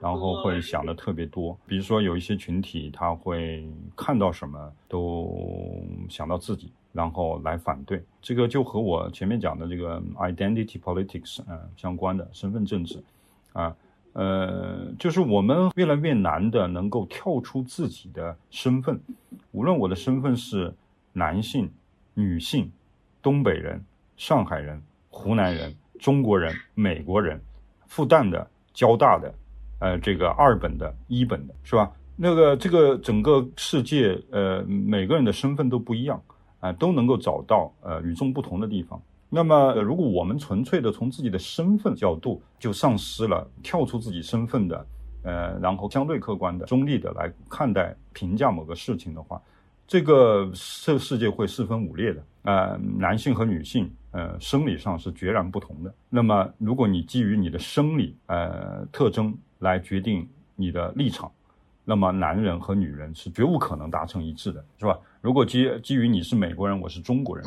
[0.02, 1.58] 然后会想的特别多。
[1.66, 6.72] 比如说有一些群体，他会看到什么都想到自己。
[6.92, 13.04] 然后来反对这个，就和我前面讲的这个 identity politics 啊相关的身份政治，
[13.52, 13.76] 啊，
[14.14, 18.98] 呃，就是我们越来越难的能够跳出自己的身份，
[19.52, 20.74] 无论我的身份是
[21.12, 21.70] 男性、
[22.14, 22.72] 女性、
[23.22, 23.84] 东北人、
[24.16, 27.42] 上海人、湖南人、中国人、美国人、
[27.88, 29.34] 复旦的、交大的，
[29.80, 31.92] 呃，这个二本的、一本的，是吧？
[32.16, 36.22] 那个这个整个世界，呃，每个人的身份都不一样。
[36.62, 39.00] 啊，都能够找到呃与众不同的地方。
[39.30, 44.88] 那么，如果我们纯粹的从自己的身份角度就丧失了跳出自己身份的，
[45.22, 49.40] 呃，然后相对客观的、中立的来看待、评价某个事情的话，
[49.86, 52.24] 这个世世界会四分五裂的。
[52.46, 55.94] 呃，男性和女性，呃，生理上是截然不同的。
[56.10, 60.26] 那么，如果你基于你的生理呃特征来决定
[60.56, 61.30] 你的立场，
[61.84, 64.98] 那么男人和女人是绝无可能达成一致的，是吧？
[65.20, 67.46] 如果基基于你是美国人，我是中国人，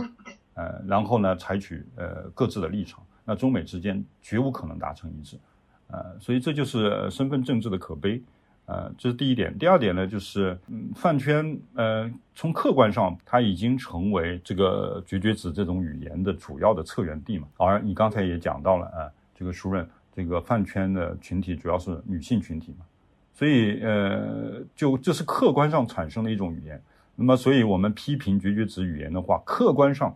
[0.53, 5.39] 呃，然后呢，采取呃各自的立场，那中美之间绝无可能达成一致，
[5.87, 8.23] 呃，所以这就是身份政治的可悲，
[8.69, 9.57] 呃，这是第一点。
[9.57, 17.49] 第二点呢，就是嗯，饭圈呃，从客观上它已经成为这个绝绝子这种语言的主要的策源地嘛。
[17.57, 22.85] 而你刚才也讲到了啊，这个书任这个饭圈的群体主要是女性群体嘛，
[23.33, 26.79] 所以呃，就这是客观上产生的一种语言。
[27.17, 30.15] 那么，所以我们批评绝绝子语言的话，客观上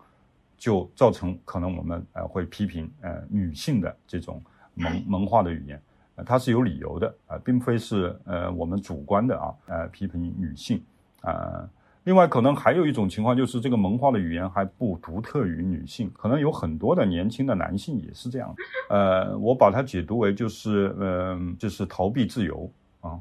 [0.58, 4.42] 就造成可能我们呃会批评呃女性的这种
[4.74, 5.83] 萌萌化的语言，
[6.17, 10.83] 呃，它是有理由的啊，并非是呃我们主观的啊呃批评女性
[11.21, 11.69] 啊。
[12.04, 18.54] 另外，可能还有一种情况就是这个萌化的语言还不独特于女性，可能有很多的年轻的男性也是这样。
[18.88, 23.21] 呃，我把它解读为就是嗯就是逃避自由啊，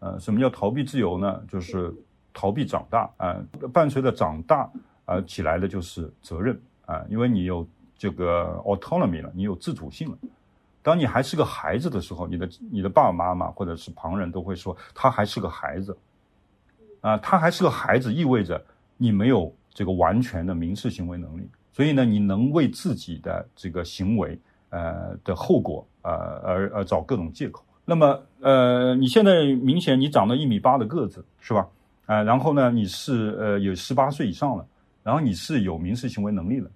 [0.00, 1.42] 呃，什么叫逃避自由呢？
[1.48, 1.94] 就是。
[2.34, 3.36] 逃避长大啊，
[3.74, 4.66] 伴随着长大
[5.04, 7.68] 啊起来的就是责任啊，因为你有
[7.98, 10.16] 这个 autonomy 了，你有自主性了。
[10.82, 15.96] 当你还是个孩子的时候，你的你的爸爸妈妈或者是旁人都会说他还是个孩子
[17.00, 18.62] 啊，他还是个孩子，意味着
[18.96, 24.38] 你没有这个完全的民事行为能力所以呢，你能为自己的这个行为
[24.70, 26.10] 呃的后果呃
[26.44, 27.64] 而而找各种借口。
[27.84, 31.68] 那么呃，你现在明显你长到一米八的个子是吧？
[32.06, 34.66] 啊，然后呢，你是呃有十八岁以上了，
[35.02, 36.70] 然后你是有民事行为能力了，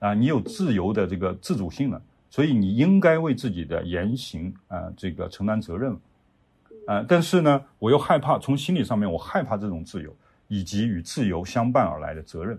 [0.00, 2.02] 啊，你有自由的这个自主性了，
[2.32, 5.94] 所以你应该为自己的言行啊这个承担责任。
[6.86, 10.10] 啊，但是呢，我又害怕从心理上面，我害怕这种自由
[10.48, 12.58] 以及与自由相伴而来的责任。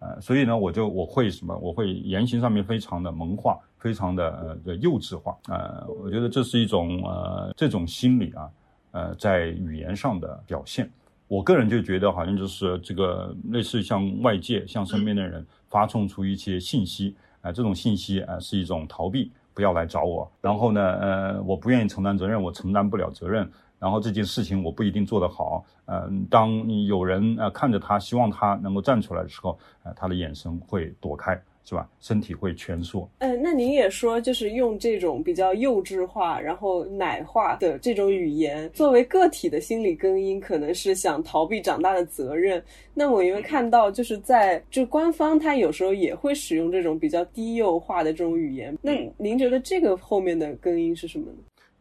[0.00, 1.56] 呃，所以呢，我就我会什么？
[1.56, 5.34] 我会言行上面非常的萌化，非常的呃幼稚化。
[5.46, 8.50] 呃，我觉得这是一种呃这种心理啊，
[8.90, 10.90] 呃，在语言上的表现。
[11.28, 17.16] 我个人就觉得好像就是这个类似向外界、向身边的人发送出一些信息
[17.46, 20.28] 啊，这种信息啊是一种逃避，不要来找我。
[20.40, 23.48] 然后呢，呃，我不愿意承担责任，我承担不了责任。
[23.78, 31.88] 然后这件事情我不一定做得好，嗯，当你有人呃看着他，希望他能够站出来的时候，呃，他的眼神会躲开，是吧？
[31.98, 33.10] 身体会蜷缩。
[33.18, 42.62] 嗯，那您也说，就是用这种比较幼稚化，然后奶化的这种语言，作为个体的心理根因，可能是想逃避长大的责任。
[42.94, 48.78] 那我因为看到，就是在就官方，他有时候也会使用这种比较低幼化的这种语言。
[48.80, 51.38] 那您觉得这个后面的根因是什么呢？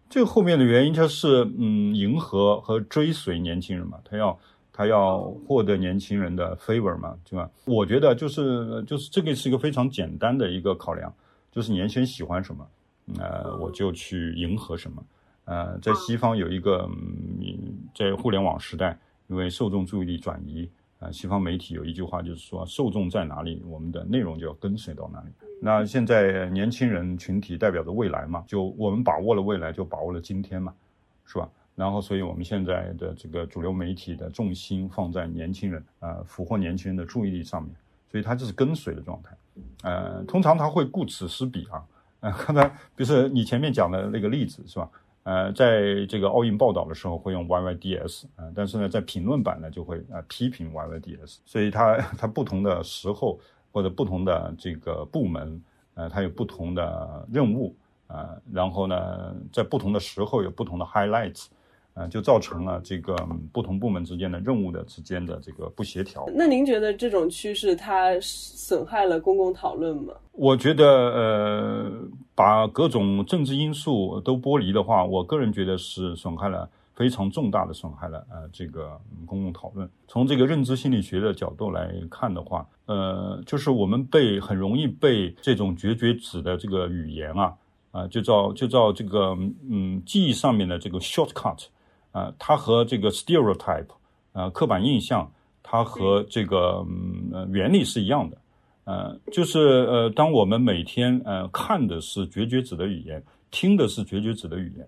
[0.09, 4.37] 这个后面的原因就是嗯，迎合和追随年轻人嘛，他要
[4.75, 7.49] 他要获得年轻人的 favor 嘛，对吧？
[7.63, 11.13] 我觉得就是就是这个是一个非常简单的一个考量，
[11.49, 12.67] 就是年轻人喜欢什么，
[13.17, 15.01] 呃，我就去迎合什么。
[15.45, 20.69] 呃，在西方有一个，嗯在互联网时代，因为受众注意力转移。
[20.97, 25.27] 啊，西方媒体有一句话，就是说受众在哪里，我们的内容就要跟随到哪里。
[25.61, 30.73] 那现在年轻人群体代表着未来嘛，就我们把握了未来，就把握了今天嘛，
[31.25, 31.49] 是吧？
[31.75, 37.75] 然后，所以我们现在的这个主流媒体的重心放在年轻人啊，俘获年轻人的注意力上面，
[38.09, 39.35] 所以它就是跟随的状态。
[39.83, 41.83] 呃，通常他会顾此失彼啊。
[42.21, 42.65] 呃，刚才
[42.95, 44.89] 比如说你前面讲的那个例子，是吧？
[45.23, 53.37] 呃，在这个奥运报道的时候会用 YYDS 啊，但是呢，在评论版呢就会啊批评 YYDS，所以它它不同的时候
[53.73, 55.61] 或者不同的这个部门，
[55.95, 57.75] 呃，它有不同的任务
[58.07, 61.47] 啊，然后呢，在不同的时候有不同的 highlights。
[61.95, 63.15] 啊，就造成了这个
[63.53, 66.25] 不同部门之间的任务的之间的这个不协调。
[66.35, 70.13] 那您觉得这种趋势它损害了公共讨论吗？
[70.33, 71.91] 我觉得，呃，
[72.35, 78.27] 把各种政治因素都剥离的话，我个人觉得是损害了非常重大的损害了。
[78.29, 87.53] 呃，这个公共讨论，从这个认知心理学的角度来看的话，呃，就是我们被很容易被这种绝绝子的这个语言啊，
[87.91, 89.37] 啊，就照就照这个
[89.71, 91.67] 嗯记忆上面的这个 shortcut。
[92.15, 93.89] 啊，它和这个 stereotype，
[94.31, 95.29] 呃，刻板印象，
[95.61, 98.37] 它和这个嗯原理是一样的，
[98.85, 104.87] 呃，就是呃，当我们每天呃看的是绝绝子的语言，听的是绝绝子的语言，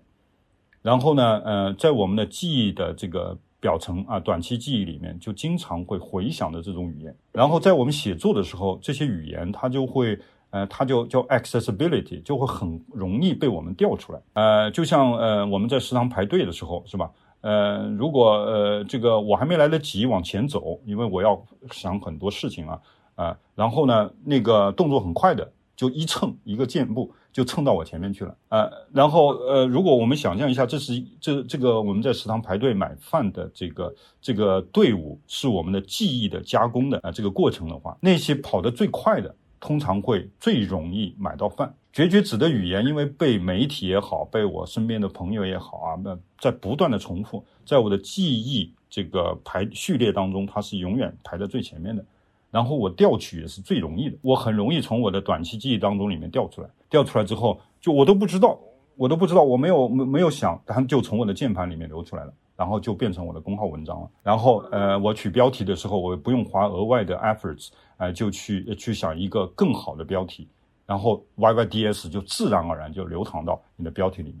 [0.80, 10.18] 然后呢，呃，在我们的记忆的这个表层啊，短期记忆里面就经常会回想的这种语言，然后在我们写作的时候，这些语言它就会。
[10.50, 14.20] 呃，它就叫 accessibility，就会很容易被我们调出来。
[14.32, 17.10] 呃，就像呃我们在食堂排队的时候，是吧？
[17.40, 21.40] 呃，如果呃这个我还没来得及往前走，因为我要
[21.70, 22.80] 想很多事情啊
[23.14, 28.68] 啊，然后呢那个动作很快的，就一蹭一个箭步就蹭到我前面去了啊。
[28.92, 39.32] 然后呃，如果我们想象一下，这是这这个我们在食堂排队买饭的这个这个队伍是我们的记忆的加工的啊这个过程的话，那些跑得最快的。
[39.60, 41.74] 通常会最容易买到饭。
[41.92, 52.04] 绝绝子的语言，因为被媒体也好，被我身边的朋友也好啊，那在不断的重复，在我的记忆这个排序列当中，它是永远排在最前面的。
[52.50, 56.68] 然后我调取也是最容易的，我很容易从我的短期记忆当中里面调出来。
[56.88, 58.58] 调出来之后，就我都不知道，
[58.96, 62.32] 我都不知道，我没有没没有想，它就从我的键盘里面流出来了。
[62.58, 64.10] 然后就变成我的公号文章了。
[64.20, 70.48] 然后，呃，我取标题的时候，我不用花额外的 efforts，呃，就去去想一个更好的标题，
[70.84, 74.40] 然后 YYDS 就自然而然就流淌到你的标题里面，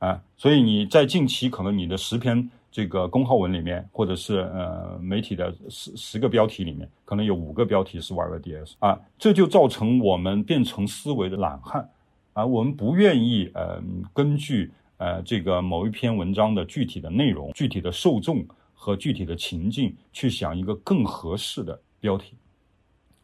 [0.00, 11.88] 啊，所以你在近期可能你的十篇这个公号文里面，或者是呃媒体的十十个标题里面，可能有五个标题是 YYDS，啊，这就造成我们变成思维的懒汉，
[12.32, 13.80] 啊，我们不愿意呃
[14.12, 14.72] 根据。
[14.96, 22.36] 呃，这个某一篇文章的具体的内容、具体的受众和具体的情境，去想一个更合适的标题。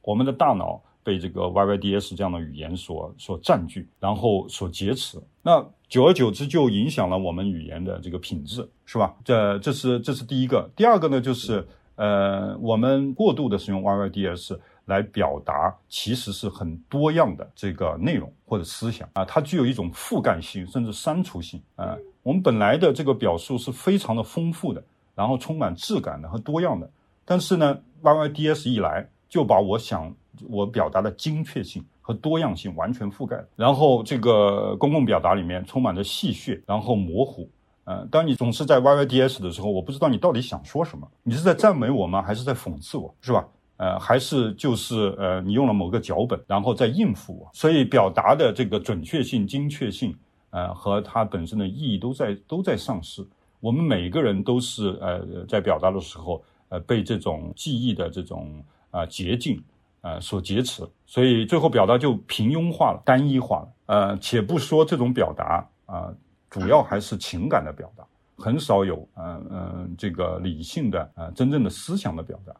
[0.02, 5.18] 我们的大脑被这个 YYDS 这样的语言所所占据，然后所劫持。
[5.42, 9.14] 那久而久之，就影响了我们语言的这个品质，是吧？
[9.24, 10.70] 这这是这是第一个。
[10.74, 11.66] 第二个呢，就是
[11.96, 21.96] 呃，我们过度的使用 YYDS，来表达，其实是很多样的这个内容或者思想啊，它具有一种覆盖性，甚至删除性啊。
[22.22, 24.82] 我们本来的这个表述是非常的丰富的，
[25.14, 26.90] 然后充满质感的和多样的，
[27.24, 30.14] 但是呢，YYDS 一来就把我想
[30.48, 37.48] 我表达的精确性和多样性完全覆盖了，然后这个公共表达里面充满着戏谑，然后模糊。
[37.84, 43.44] 呃，当你总是在 YYDS 的时候，我不知道你到底想说什么，你是在赞美我吗，还是在讽刺我，是吧？
[43.80, 50.14] 呃，还是就是呃，你用了某个脚本，然后再应付我，所以表达的这个准确性、精确性，
[50.50, 53.26] 呃，和它本身的意义都在都在丧失。
[53.58, 59.62] 我们每个人都是呃，在表达的时候，呃，被这种记忆的这种啊捷径
[60.02, 63.68] 呃所劫持，所以最后表达就平庸化了、单一化了。
[63.86, 66.14] 呃，且不说这种表达啊。
[66.50, 68.04] 主要还是情感的表达，
[68.36, 72.52] 很少有嗯嗯这个理性的呃真正的思想的表达，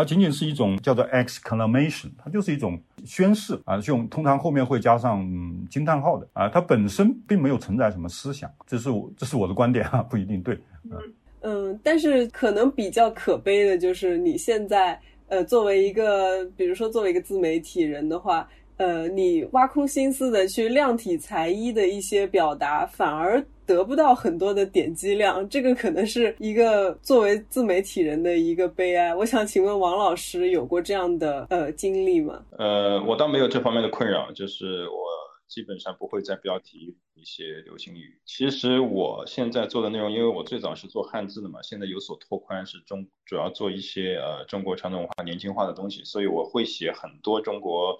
[0.00, 5.28] 它仅仅是一种叫做 exclamation，它就是一种宣誓啊，用通常后面会加上
[5.68, 10.58] 惊叹号的啊，它本身并没有承载什么思想，这是我这是我的观点啊， 不一定对。
[10.84, 10.96] 嗯
[11.42, 14.98] 嗯，但是可能比较可悲的就是你现在
[15.28, 18.48] 呃作为一个，比如说作为一个自媒体人的话。
[18.76, 23.44] 呃，你挖空心思的去量体裁衣的一些表达，反而
[23.76, 29.14] 得不到很多的点击量，这个可能是一个作为自媒体人的一个悲哀。
[29.14, 32.44] 我想请问王老师，有过这样的呃经历吗？
[32.58, 35.00] 呃，我倒没有这方面的困扰，就是我
[35.48, 38.20] 基本上不会在标题一些流行语。
[38.26, 47.98] 其实我现在做的内容，因为我最早是做汉字的嘛，现在有所拓宽，是中主要做一些呃中国传统文化年轻化的东西，所以我会写很多中国。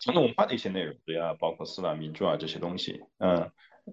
[0.00, 3.48] 传统文化的一些内容，对啊，包括四大名著啊这些东西，嗯，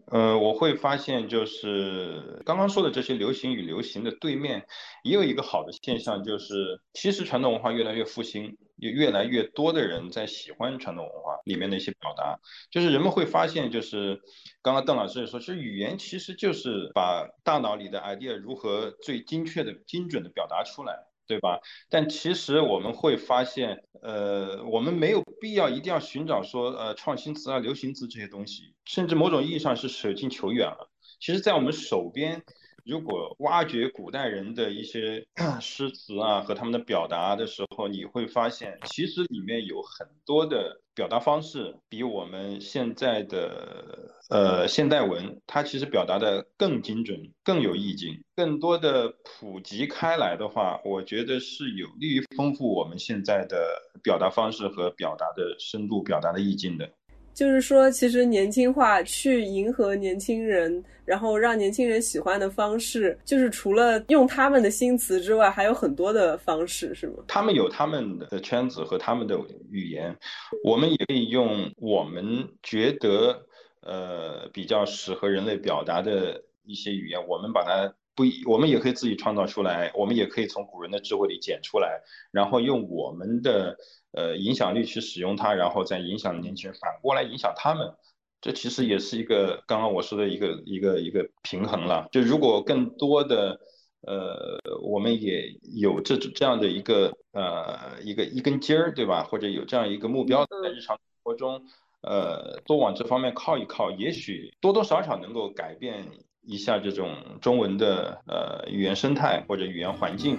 [0.09, 4.65] 呃，我会发现就是刚刚说的这些流行与流行的对面，
[5.03, 12.39] 也有一个好的现象，就是其实传统文化越来越复兴，有越来越多的人在喜欢传统文化里面的一些表达，
[12.69, 14.21] 就是人们会发现，就是
[14.61, 21.10] 刚刚邓老师也说，其实语言其实就是把大脑里的 idea 如何最精确的、精准的表达出来。
[21.27, 21.59] 对吧？
[21.89, 30.89] 但其实我们会发现，呃，我们没有必要一定要寻找说，呃，创新词啊、流行词这些东西，甚至某种意义上是舍近求远了。
[31.19, 32.43] 其实，在我们手边。
[32.85, 35.25] 如果挖掘古代人的一些
[35.61, 48.23] 诗词啊和他们的表达的时候，你会发现，其实里面有很多的表达方式比我们现在的呃现代文，它其实表达的更精准、更有意境。
[48.35, 56.91] 更多的普及开来的话，我觉得是有利于丰富我们现在的表达方式和表达的深度、表达的意境的。
[57.33, 67.23] 就是说，其实年轻化去迎合年轻人，然后让年轻人喜欢的方式，就是除了用他们的新词之外，还有很多的方式，是吗？
[67.27, 70.15] 他们有他们的圈子和他们的语言，
[70.63, 73.41] 我们也可以用我们觉得
[73.81, 82.01] 呃比较适合人类表达的一些语言，我们把它不，我们也可以自己创造出来，我们也可以从古人的智慧里捡出来，
[82.31, 83.77] 然后用我们的。
[84.13, 87.95] 呃，影响力去使用它，然后再影响年轻人，反过来影响他们，
[88.41, 92.09] 这其实也是一个刚刚我说的一个一个一个平衡了。
[92.11, 93.57] 就如果更多的，
[94.01, 99.23] 呃，我们也有这这样的一个呃一个一根筋儿，对吧？
[99.23, 101.65] 或者有这样一个目标，在日常生活中，
[102.01, 106.05] 呃，多往这方面靠一靠，也许多多少少能够改变
[106.43, 110.37] 一下这种中文的呃语言生态或者语言环境。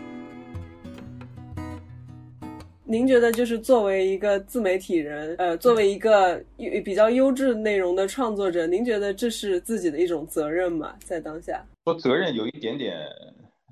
[2.84, 6.44] 您觉得，就是作为一个自媒体人，呃，作为一个
[6.84, 10.94] 比较优质内容的创作者，您觉得这是自己的一种责任吗？
[10.98, 12.98] 在当下，说责任有一点点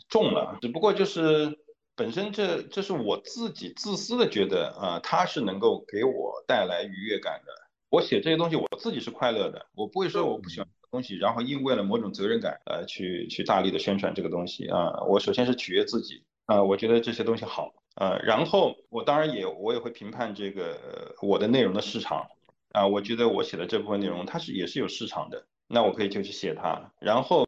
[0.08, 1.54] 重了，只不过就是
[1.94, 7.52] 本身这这是我自己自私的觉得啊，它是能够给我带来愉悦感的。
[7.90, 15.02] 我写这些东西，我自己是快乐的，我不会说我不喜欢东西，然后因为了某种责任感，呃，去去大力的宣传这个东西啊。
[15.06, 17.72] 我首先是取悦自己啊，我觉得这些东西好。
[17.96, 22.26] 呃，然后我当然也我也会评判这个我的内容的市场，
[22.72, 27.46] 啊，我觉得我写的这部分内容它是也是有市场的，那我可以就去写它，然后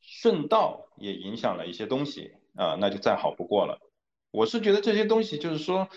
[0.00, 3.78] 顺道也影响了一些东西啊，那就再好不过了。
[4.30, 5.88] 我是觉得这些东西就是说。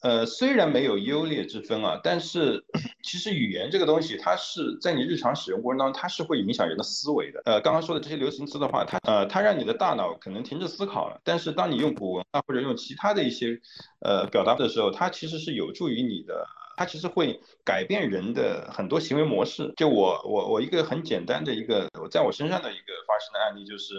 [0.00, 2.64] 呃，虽然没有优劣之分啊，但是
[3.02, 7.42] 其实语言这个东西，它是在你日常使用过程当中，它是会影响人的思维的。
[7.44, 11.20] 呃，刚刚说的这些流行词的话，它呃，它让你的大脑可能停止思考了。
[11.22, 13.60] 但是当你用古文啊或者用其他的一些
[14.00, 16.46] 呃表达的时候，它其实是有助于你的，
[16.76, 19.72] 它其实会改变人的很多行为模式。
[19.76, 23.94] 就我我我一个很简单的一个在我身上的一个发生的案例就是，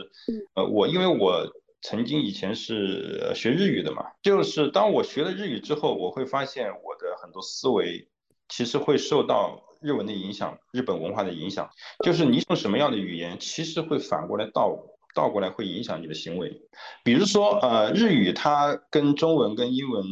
[0.55, 1.45] 呃，我因为我
[1.81, 8.07] 曾经以前是学日语的嘛，就是当我学了日语之后，我会发现我的很多思维
[8.47, 11.67] 其实会受到日文的影响，日本文化的影响。
[12.03, 14.77] 就是你用什么样的语言，其实会反过来倒
[15.15, 16.61] 倒过来会影响你的行为。
[17.03, 20.05] 比如说，呃，日语它跟中文跟英文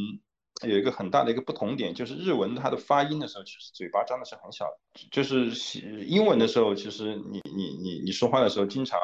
[0.67, 4.65] 有一个很大的一个不同点，就是日文它的发音的时候，其实嘴巴张的是很小，
[5.11, 5.51] 就是
[6.03, 8.99] 英文的时候，其实你你你你说话的时候经常。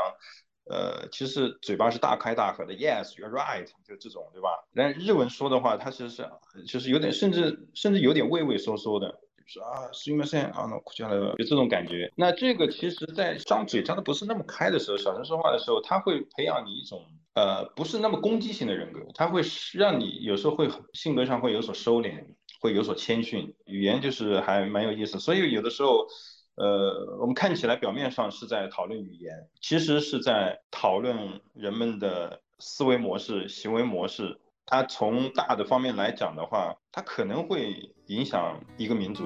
[0.71, 4.51] 呃，其实嘴巴是大开大合的，Yes，you're right，就这种，对吧？
[4.73, 6.29] 但日文说的话，它其实是
[6.64, 12.12] 就是有点，甚至甚至有点畏畏缩缩的，就是啊，すみません啊，那哭起来了，就这种感觉。
[12.14, 17.05] 那这个其实，在张嘴张的不是那么开的时候，小声说话的时候，他会培养你一种
[17.35, 19.43] 呃，不是那么攻击性的人格，他会
[19.75, 22.25] 让你有时候会性格上会有所收敛，
[22.61, 23.53] 会有所谦逊。
[23.64, 26.07] 语言就是还蛮有意思，所以有的时候。
[26.56, 31.18] 呃，我们看起来表面上是在讨论语言，其实是在讨论
[31.53, 34.39] 人们的思维模式、行为模式。
[34.66, 37.76] 它从大的方面来讲的话，它可能会
[38.08, 39.26] 影响一个民族。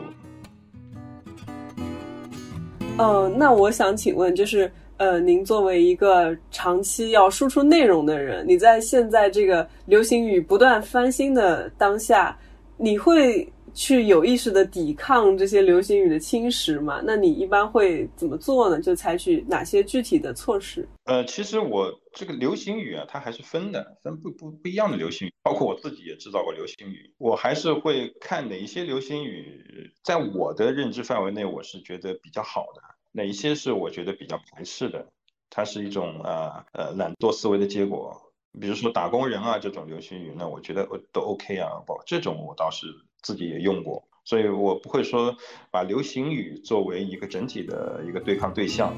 [2.97, 12.35] 呃，那我想请问，就是呃，您作为一个长期要输出内容的人，你在现在这个流行语不断翻新的当下，
[12.75, 13.47] 你会？
[13.73, 17.01] 去有意识的抵抗这些流行语的侵蚀嘛？
[17.03, 18.79] 那你一般会怎么做呢？
[18.81, 20.87] 就采取哪些具体的措施？
[21.05, 27.13] 呃，其实我这个流行语啊，它还是分的，分不不不一样的流行语，包括我自己也制造过流行语。
[27.17, 35.07] 我还是会看哪一些流行语在我的认知范围内，我是觉得比较好的，哪一些是我觉得比较排斥的，
[35.49, 38.15] 它是一种呃呃懒惰思维的结果。
[38.59, 42.87] 比如说打工人啊这种流行语，那我觉得都 OK 啊，不这种我倒是。
[43.21, 45.35] 自己也用过，所以我不会说
[45.71, 48.93] 把流行语作为一个整体的一个对抗对象。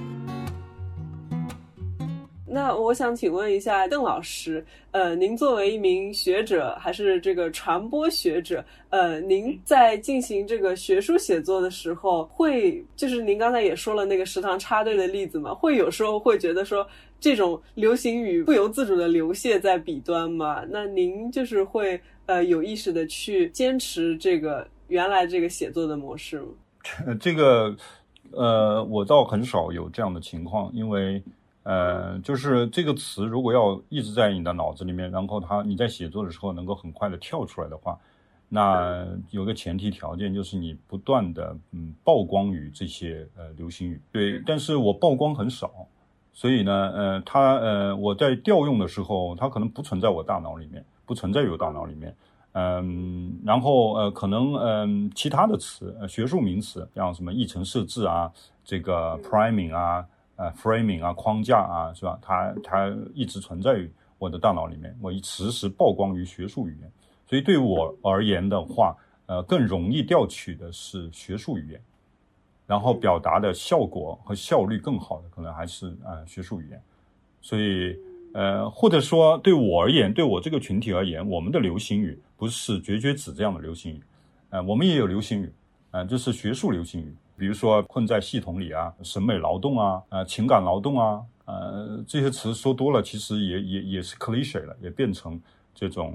[2.51, 16.85] 那我想请问一下邓老师，呃，您作为一名学者，还是这个传播学者，呃，您在进行这个学术写作的时候，会就是您刚才也说了那个食堂插队的例子嘛，会有时候会觉得说
[17.19, 20.63] 这种流行语不由自主的流泻在笔端吗？
[20.69, 21.99] 那您就是会。
[22.27, 26.47] 呃，有意识的去坚持这个原来这个写作的模式吗？
[27.19, 27.75] 这个，
[28.31, 31.21] 呃，我倒很少有这样的情况，因为，
[31.63, 37.97] 呃，就是这个词如果要一直在你的脑子里面，然后它你在写作的时候能够很快的跳出来的话，
[38.49, 44.01] 那有个前提条件就是你不断的嗯曝光于这些呃流行语。
[44.11, 45.69] 对，但是我曝光很少，
[46.33, 50.83] 所以呢，呃，它呃我在调用的时候，它可能不存在我大脑里面。
[51.03, 52.15] 不存在于大脑里面，
[52.53, 58.31] 嗯，然后呃，可能嗯，其他的词，学术名词，像什么议程设置啊，
[58.63, 62.17] 这个 priming 啊，呃，framing 啊，框架啊，是吧？
[62.21, 66.91] 它它一直存在于我的大脑里面，我一实时曝光于学术语言，
[67.27, 71.81] 所以对我而言的话，呃，更容易调取的是学术语言，
[72.65, 76.81] 然后表达的效果和效率更好的，可能还是呃学术语言，
[77.41, 77.97] 所以。
[78.33, 84.01] 呃，或者说对我而言，对我这个群体而言，我们的流行语不是绝绝子这样的流行语，
[84.51, 85.53] 呃，我们也有流行语，
[85.91, 95.41] 呃，就是学术流行语，比如说困在系统里啊，审美劳动啊，呃，情感劳动啊，呃，这些词说多了，其实也也也是 cliche 了，也变成
[95.73, 96.13] 这种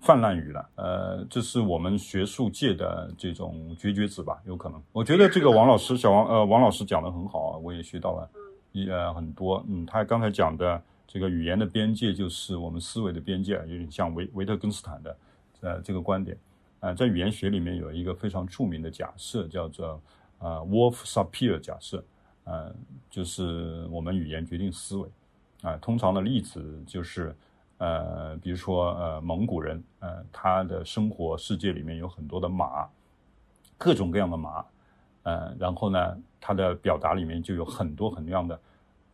[0.00, 4.82] 泛滥语了，呃，这是我们学术界的这种绝绝子吧，有可能。
[4.90, 8.26] 我觉得这个王老师，小王，呃，王老师讲的很好啊，我也学到了
[8.72, 10.82] 一呃很多，嗯，他刚才讲的。
[11.10, 15.16] 这个语言的边界就是我们思维的边界，有点像维维特根斯坦的
[15.62, 16.36] 呃这个观点。
[16.80, 19.98] 呃，在语言学里面有一个非常著名的假设，叫做
[20.38, 22.04] 呃 Wolf-Sapir 假设，
[22.44, 22.74] 呃，
[23.10, 25.08] 就是我们语言决定思维。
[25.62, 27.34] 啊，通常的例子就是
[27.78, 32.88] 呃，比如说呃蒙古人，呃，他的生活世界里面有很多的马，
[33.76, 34.64] 各种各样的马，
[35.24, 38.54] 呃，然后呢，他的表达里面就有很多很多样的，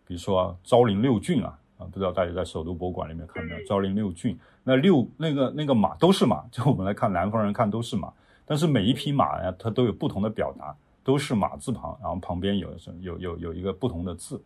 [0.07, 1.59] 比如说昭陵六骏啊。
[1.77, 8.13] 啊，不知道大家在首都博物馆里面看到昭陵六骏，那六那个那个马都是马，就我们来看南方人看都是马，
[8.47, 10.73] 但是每一匹马呀，它都有不同的表达，
[11.05, 14.43] 都是马字旁，然后旁边有有有有一个不同的字，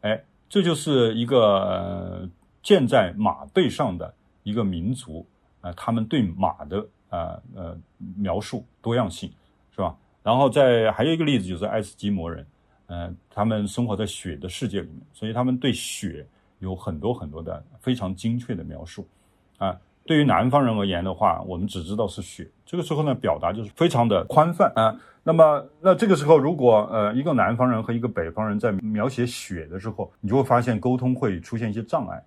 [0.00, 2.28] 哎，这就是一个呃
[2.62, 5.24] 建在马背上的一个民族
[5.60, 7.78] 啊，他们对马的啊呃
[8.16, 9.30] 描述多样性
[9.70, 9.96] 是吧？
[10.24, 12.44] 然后在还有一个例子就是爱斯基摩人，
[12.86, 16.26] 嗯，他们生活在雪的世界里面，所以他们对雪。
[16.60, 19.08] 有很多很多的非常精确的描述，
[19.56, 19.80] 啊，
[20.10, 22.44] 对于南方人而言的话，我们只知道是雪。
[22.66, 24.92] 这个时候呢，表达就是非常的宽泛啊。
[25.22, 32.20] 那么，那这个时候，如果呃一个南方人和一个北方人在描写雪的时候，你就会发现沟通会出现一些障碍。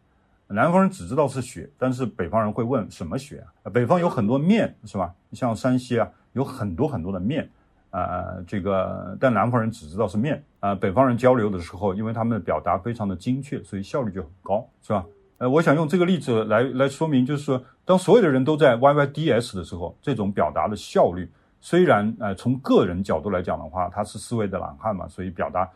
[0.48, 3.70] 南方人只知道是雪，但是北方人会问什么雪啊？
[3.70, 5.14] 北方有很多面，是吧？
[5.34, 7.50] 像山西啊，有很多很多的面，
[7.90, 10.74] 啊，这个但南方人只知道是面啊。
[10.74, 15.06] 北方人交流的时候，因为他们的表达非常的精确，所以效率就很高，是吧？
[15.38, 21.30] 呃，我想用这个例子来来说明，就是说，当所有的人都在 YYDS 的时候，这种表达的效率，
[21.60, 25.70] 虽然呃从个人角度来讲的话，他是思维的懒汉嘛，所以表达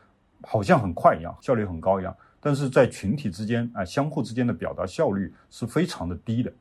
[0.43, 2.15] 好像很快一样，效率很高一样。
[2.39, 6.53] 但是在群体之间啊，相互之间的表达效率是非常的低的，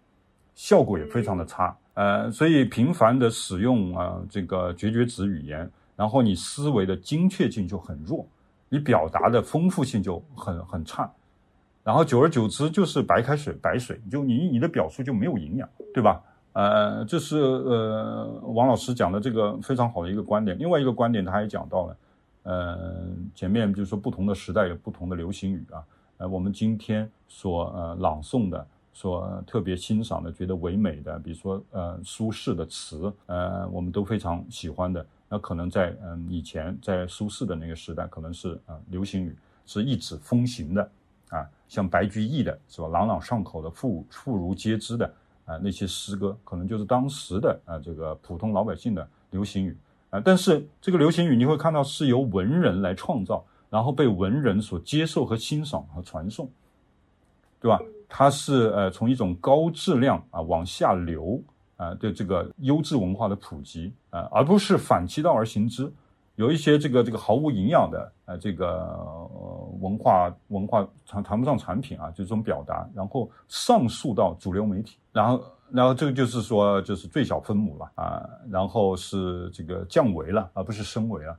[0.54, 1.76] 效果也非常的差。
[1.94, 8.26] 呃，所以频繁的使用啊这个绝绝子语言，然后你思维的精确性就很弱，
[8.68, 11.10] 你表达的丰富性就很很差，
[11.86, 16.20] 然后久而久之就是白开水白水，就你你的表述就没有营养，对吧？
[16.52, 20.58] 呃，这是呃王老师讲的这个非常好的一个观点。
[20.58, 21.96] 另外一个观点他也讲到了。
[22.42, 23.06] 呃，
[23.36, 25.84] 前面就是说不同的时代有不同的流行语啊，
[26.16, 40.88] 呃，我们今天所呃朗诵的，所特别欣赏的，觉得唯美的，比如说呃苏轼的词，呃，我们都非常喜欢的，那可能在嗯以前在苏轼的那个时代，可能是啊流行语，是一纸风行的，
[41.68, 45.06] 像白居易的是吧，朗朗上口的，妇妇孺皆知的
[45.44, 49.76] 啊那些诗歌，可能就是当时的啊这个普通老百姓的流行语。
[50.10, 56.48] 啊，但是这个流行语你会看到是由文人来创造，然后被文人所接受和欣赏和传颂，
[57.60, 57.80] 对吧？
[58.08, 61.42] 它是呃从一种高质量啊往下流
[61.76, 65.92] 啊的这个优质文化的普及啊，而不是反其道而行之，
[66.36, 75.42] 有一些这个这个毫无营养的呃这个呃文化文化谈谈不上产品啊，就这种表达，然后上溯到主流媒体，然后。
[75.72, 81.36] 然后这个就是说，就是最小分母了啊，然后是这个降维了，而不是升维了，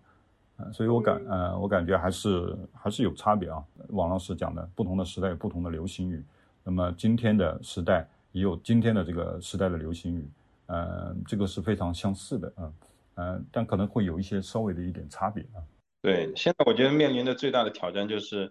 [0.58, 3.64] 啊，所以我感呃，我感觉还是还是有差别啊。
[3.88, 6.22] 王老师讲的，不同的时代有不同的流行语，
[6.62, 10.30] 那么今天的时代也有今天的这个时代的流行语，
[10.66, 12.70] 呃，这个是非常相似的啊，
[13.18, 15.60] 呃，但可能会有一些稍微的一点差别啊。
[16.02, 18.50] 对，现在我觉得面临的最大的挑战就是。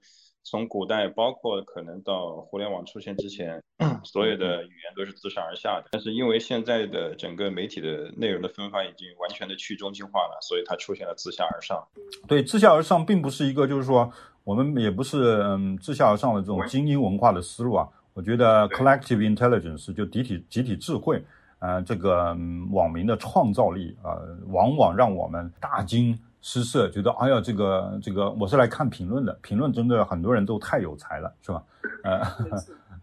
[0.48, 3.60] 从古代，包括可能到互联网出现之前，
[4.04, 5.88] 所有的语言都是自上而下的。
[5.90, 11.84] 但是因为现在的整个媒体的内容的分发已经完全的去中心化了，所以它出现了自下而上。
[12.28, 14.08] 对，自下而上并不是一个，就是说
[14.44, 17.88] 我们也不是嗯自下而上的这种精英文化的思路啊。
[18.14, 21.20] 我觉得 collective intelligence 就集体集体智慧，
[21.58, 22.36] 呃，这个
[22.70, 26.18] 网民的创造力啊，往往让我们大惊。
[26.42, 31.64] 失色，觉得哎呀，这个这个，我是来看评论的，评论真的很多人都太有才了，是吧？
[32.04, 32.22] 呃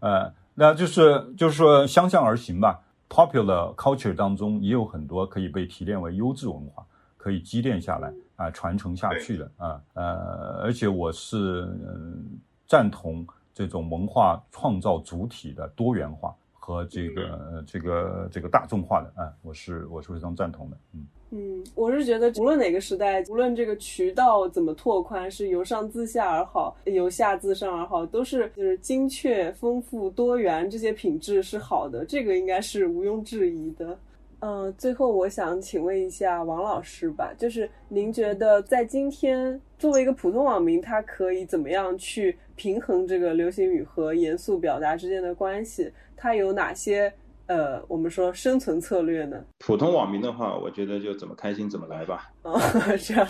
[0.00, 2.80] 呃，那就是就是说相向而行吧。
[3.10, 6.86] Popular culture 当中也有很多可以被提炼为优质文化，
[7.18, 16.34] 可以积淀下来啊，传承下去的啊呃，而且我是嗯赞同这种文化创造主体的多元化
[16.64, 21.06] 和这个这个这个大众化的啊，我是我是非常赞同的，嗯。
[21.30, 33.98] 嗯，我是觉得无论哪个时代，无论这个渠道怎么拓宽，是由上自下而好，由下自上而好，都是就是精确、丰富、多元这些品质是好的，这个应该是毋庸置疑的。
[34.40, 45.90] 嗯，最后我想请问一下王老师吧，就是您觉得在今天作为一个普通网民，他可以怎么样去平衡这个流行语和严肃表达之间的关系？
[46.16, 47.12] 他有哪些？
[47.46, 49.44] 呃，我们说生存策略呢？
[49.58, 52.32] 普通网民的话，我觉得就怎么开心怎么来吧。
[52.42, 52.58] 哦，
[52.98, 53.28] 这样。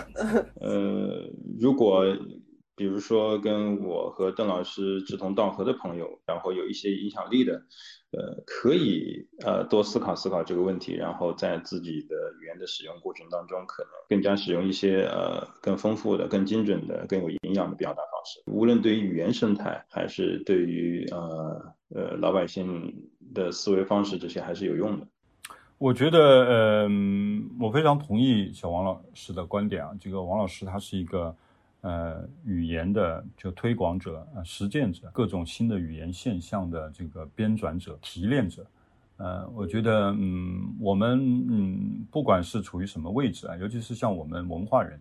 [0.60, 1.28] 呃，
[1.60, 2.04] 如果。
[2.74, 7.52] 比如说，跟我和邓老师志同道合的朋友，然后有一些影响力的，
[8.12, 18.42] 呃，可以呃多思考思考这个问题，然后在自己的语言的使用过程当中，可能更加使用一些呃更丰富的、更精准的、更有营养的表达方式。
[18.50, 22.94] 无论对于语言生态，还是对于呃呃老百姓
[23.34, 25.06] 的思维方式，这些还是有用的。
[25.78, 29.92] 我觉得，嗯，我非常同意小王老师的观点啊。
[30.00, 31.34] 这个王老师他是一个。
[31.84, 38.64] 呃，语言的就推广者、呃，实践者，各种新的语言现象的这个编纂者、提炼者，
[39.16, 41.18] 呃，我觉得，嗯，我们，
[41.50, 44.96] 嗯，不管是处于什么位置啊，尤其是像我们文化人，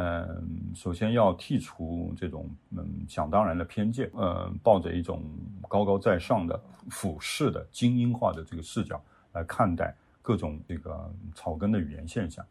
[0.00, 5.24] 嗯，首先要剔除这种，嗯，想当然的偏见，呃，抱着一种
[5.68, 9.92] 高高在上的俯视的精英化的这个视角来看待
[10.22, 12.46] 各种这个草根的语言现象。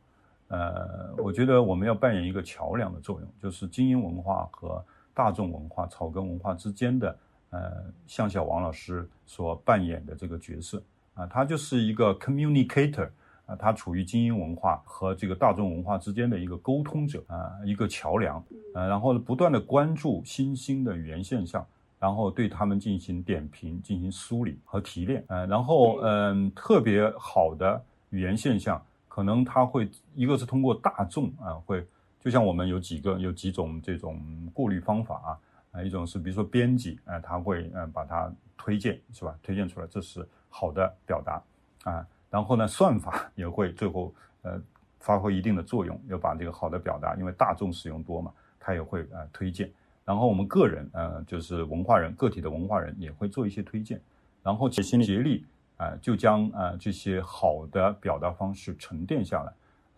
[0.50, 4.84] 呃，我觉得我们要扮演一个桥梁的作用，就是精英文化和
[5.14, 7.18] 大众文化、草根文化之间的，
[7.52, 10.84] 呃，像小王老师所扮演的这个角色
[11.14, 13.10] 啊，他就是一个 communicator
[13.48, 18.38] 啊，他处于精英文化和这个大众文化之间的一个沟通者啊，一个桥梁
[18.76, 21.66] 啊，然后呢，不断的关注新兴的语言现象
[22.00, 25.24] 然后对他们进行点评、进行梳理和提炼。
[25.30, 31.84] 呃，然后嗯，特别好的语言现象，可能它会一个是通过大众啊，会
[32.20, 34.22] 就像我们有几个有几种这种
[34.54, 39.34] 过滤方法啊，啊，一种是比如说编辑啊，他会嗯把它推荐是吧？
[39.42, 41.42] 推荐出来这是好的表达
[41.84, 44.62] 啊，然后呢，算法 也会最后呃
[45.00, 49.72] 发挥一定的作用，要把这个好的表达，因为大众使用多嘛，他也会呃推荐。
[50.04, 54.02] 然后我们个人，呃，就是文化人，个体的文化人也会做一些推荐，
[54.42, 59.54] 然后齐心协力，啊，就将啊这些好的表达方式沉淀下来，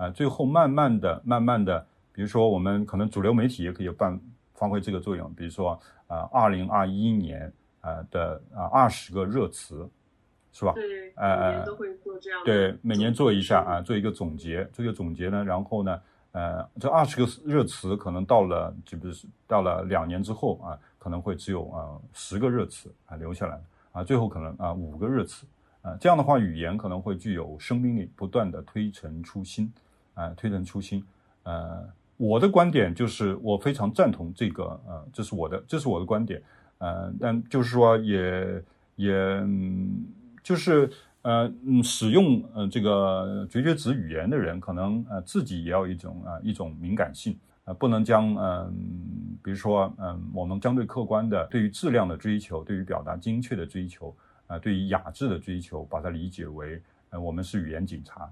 [0.05, 4.19] 啊，最后慢慢的、慢慢的，比如说我们可能主流媒体也可以办
[4.55, 9.87] 发挥这个作用，比如说啊，二零二一年啊的啊二十个热词，
[10.51, 10.73] 是吧？
[10.73, 12.41] 对，每年都会做这样。
[12.43, 16.01] 对，每年做一下啊，做一个总结，做一个总结呢，然后呢。
[16.31, 23.59] 呃，这二十个热词可能到了，就不是到了两年之后啊，可能会只有啊十个热词啊留下来
[23.91, 25.47] 啊，最后可能啊五个热词
[25.81, 29.73] 啊，这样的话语言可能会具有生命力，不断的推陈出新
[30.13, 31.03] 啊，推陈出新。
[31.41, 31.83] 呃，
[32.17, 36.39] 我的观点就是我非常赞同这个，呃，这是我的，这是我的观点。
[36.77, 38.63] 呃，但就是说也
[38.97, 39.13] 也
[40.43, 40.89] 就是。
[41.21, 48.73] 呃嗯，使用呃这个绝绝子语言的人，可能呃自己也要一种啊一种敏感性啊，不能将嗯，
[49.43, 54.15] 比如说嗯，我们相对客观的对于质量的追求，对于表达精确的追求
[54.47, 58.31] 啊，对于雅致的追求，把它理解为呃我们是语言警察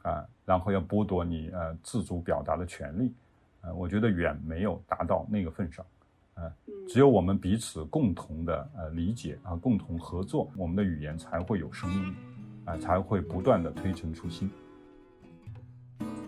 [0.00, 3.12] 啊，然后要剥夺你呃自主表达的权利
[3.60, 5.84] 啊，我觉得远没有达到那个份上。
[6.42, 6.52] 呃，
[6.88, 12.14] 只有我们彼此共同的呃理解啊，共同合作，我们的语言才会有生命力，
[12.64, 14.50] 啊，才会不断的推陈出新。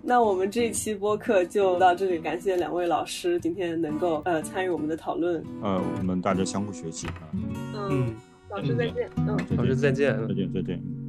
[0.03, 5.43] 那我们这一期播客就到这里，感谢两位老师今天能够呃参与我们的讨论。
[5.63, 7.31] 呃，我们大家相互学习啊。
[7.91, 8.15] 嗯，
[8.51, 9.11] 老师再见。
[9.17, 10.17] 嗯，老师再见。
[10.29, 11.04] 再见，再见。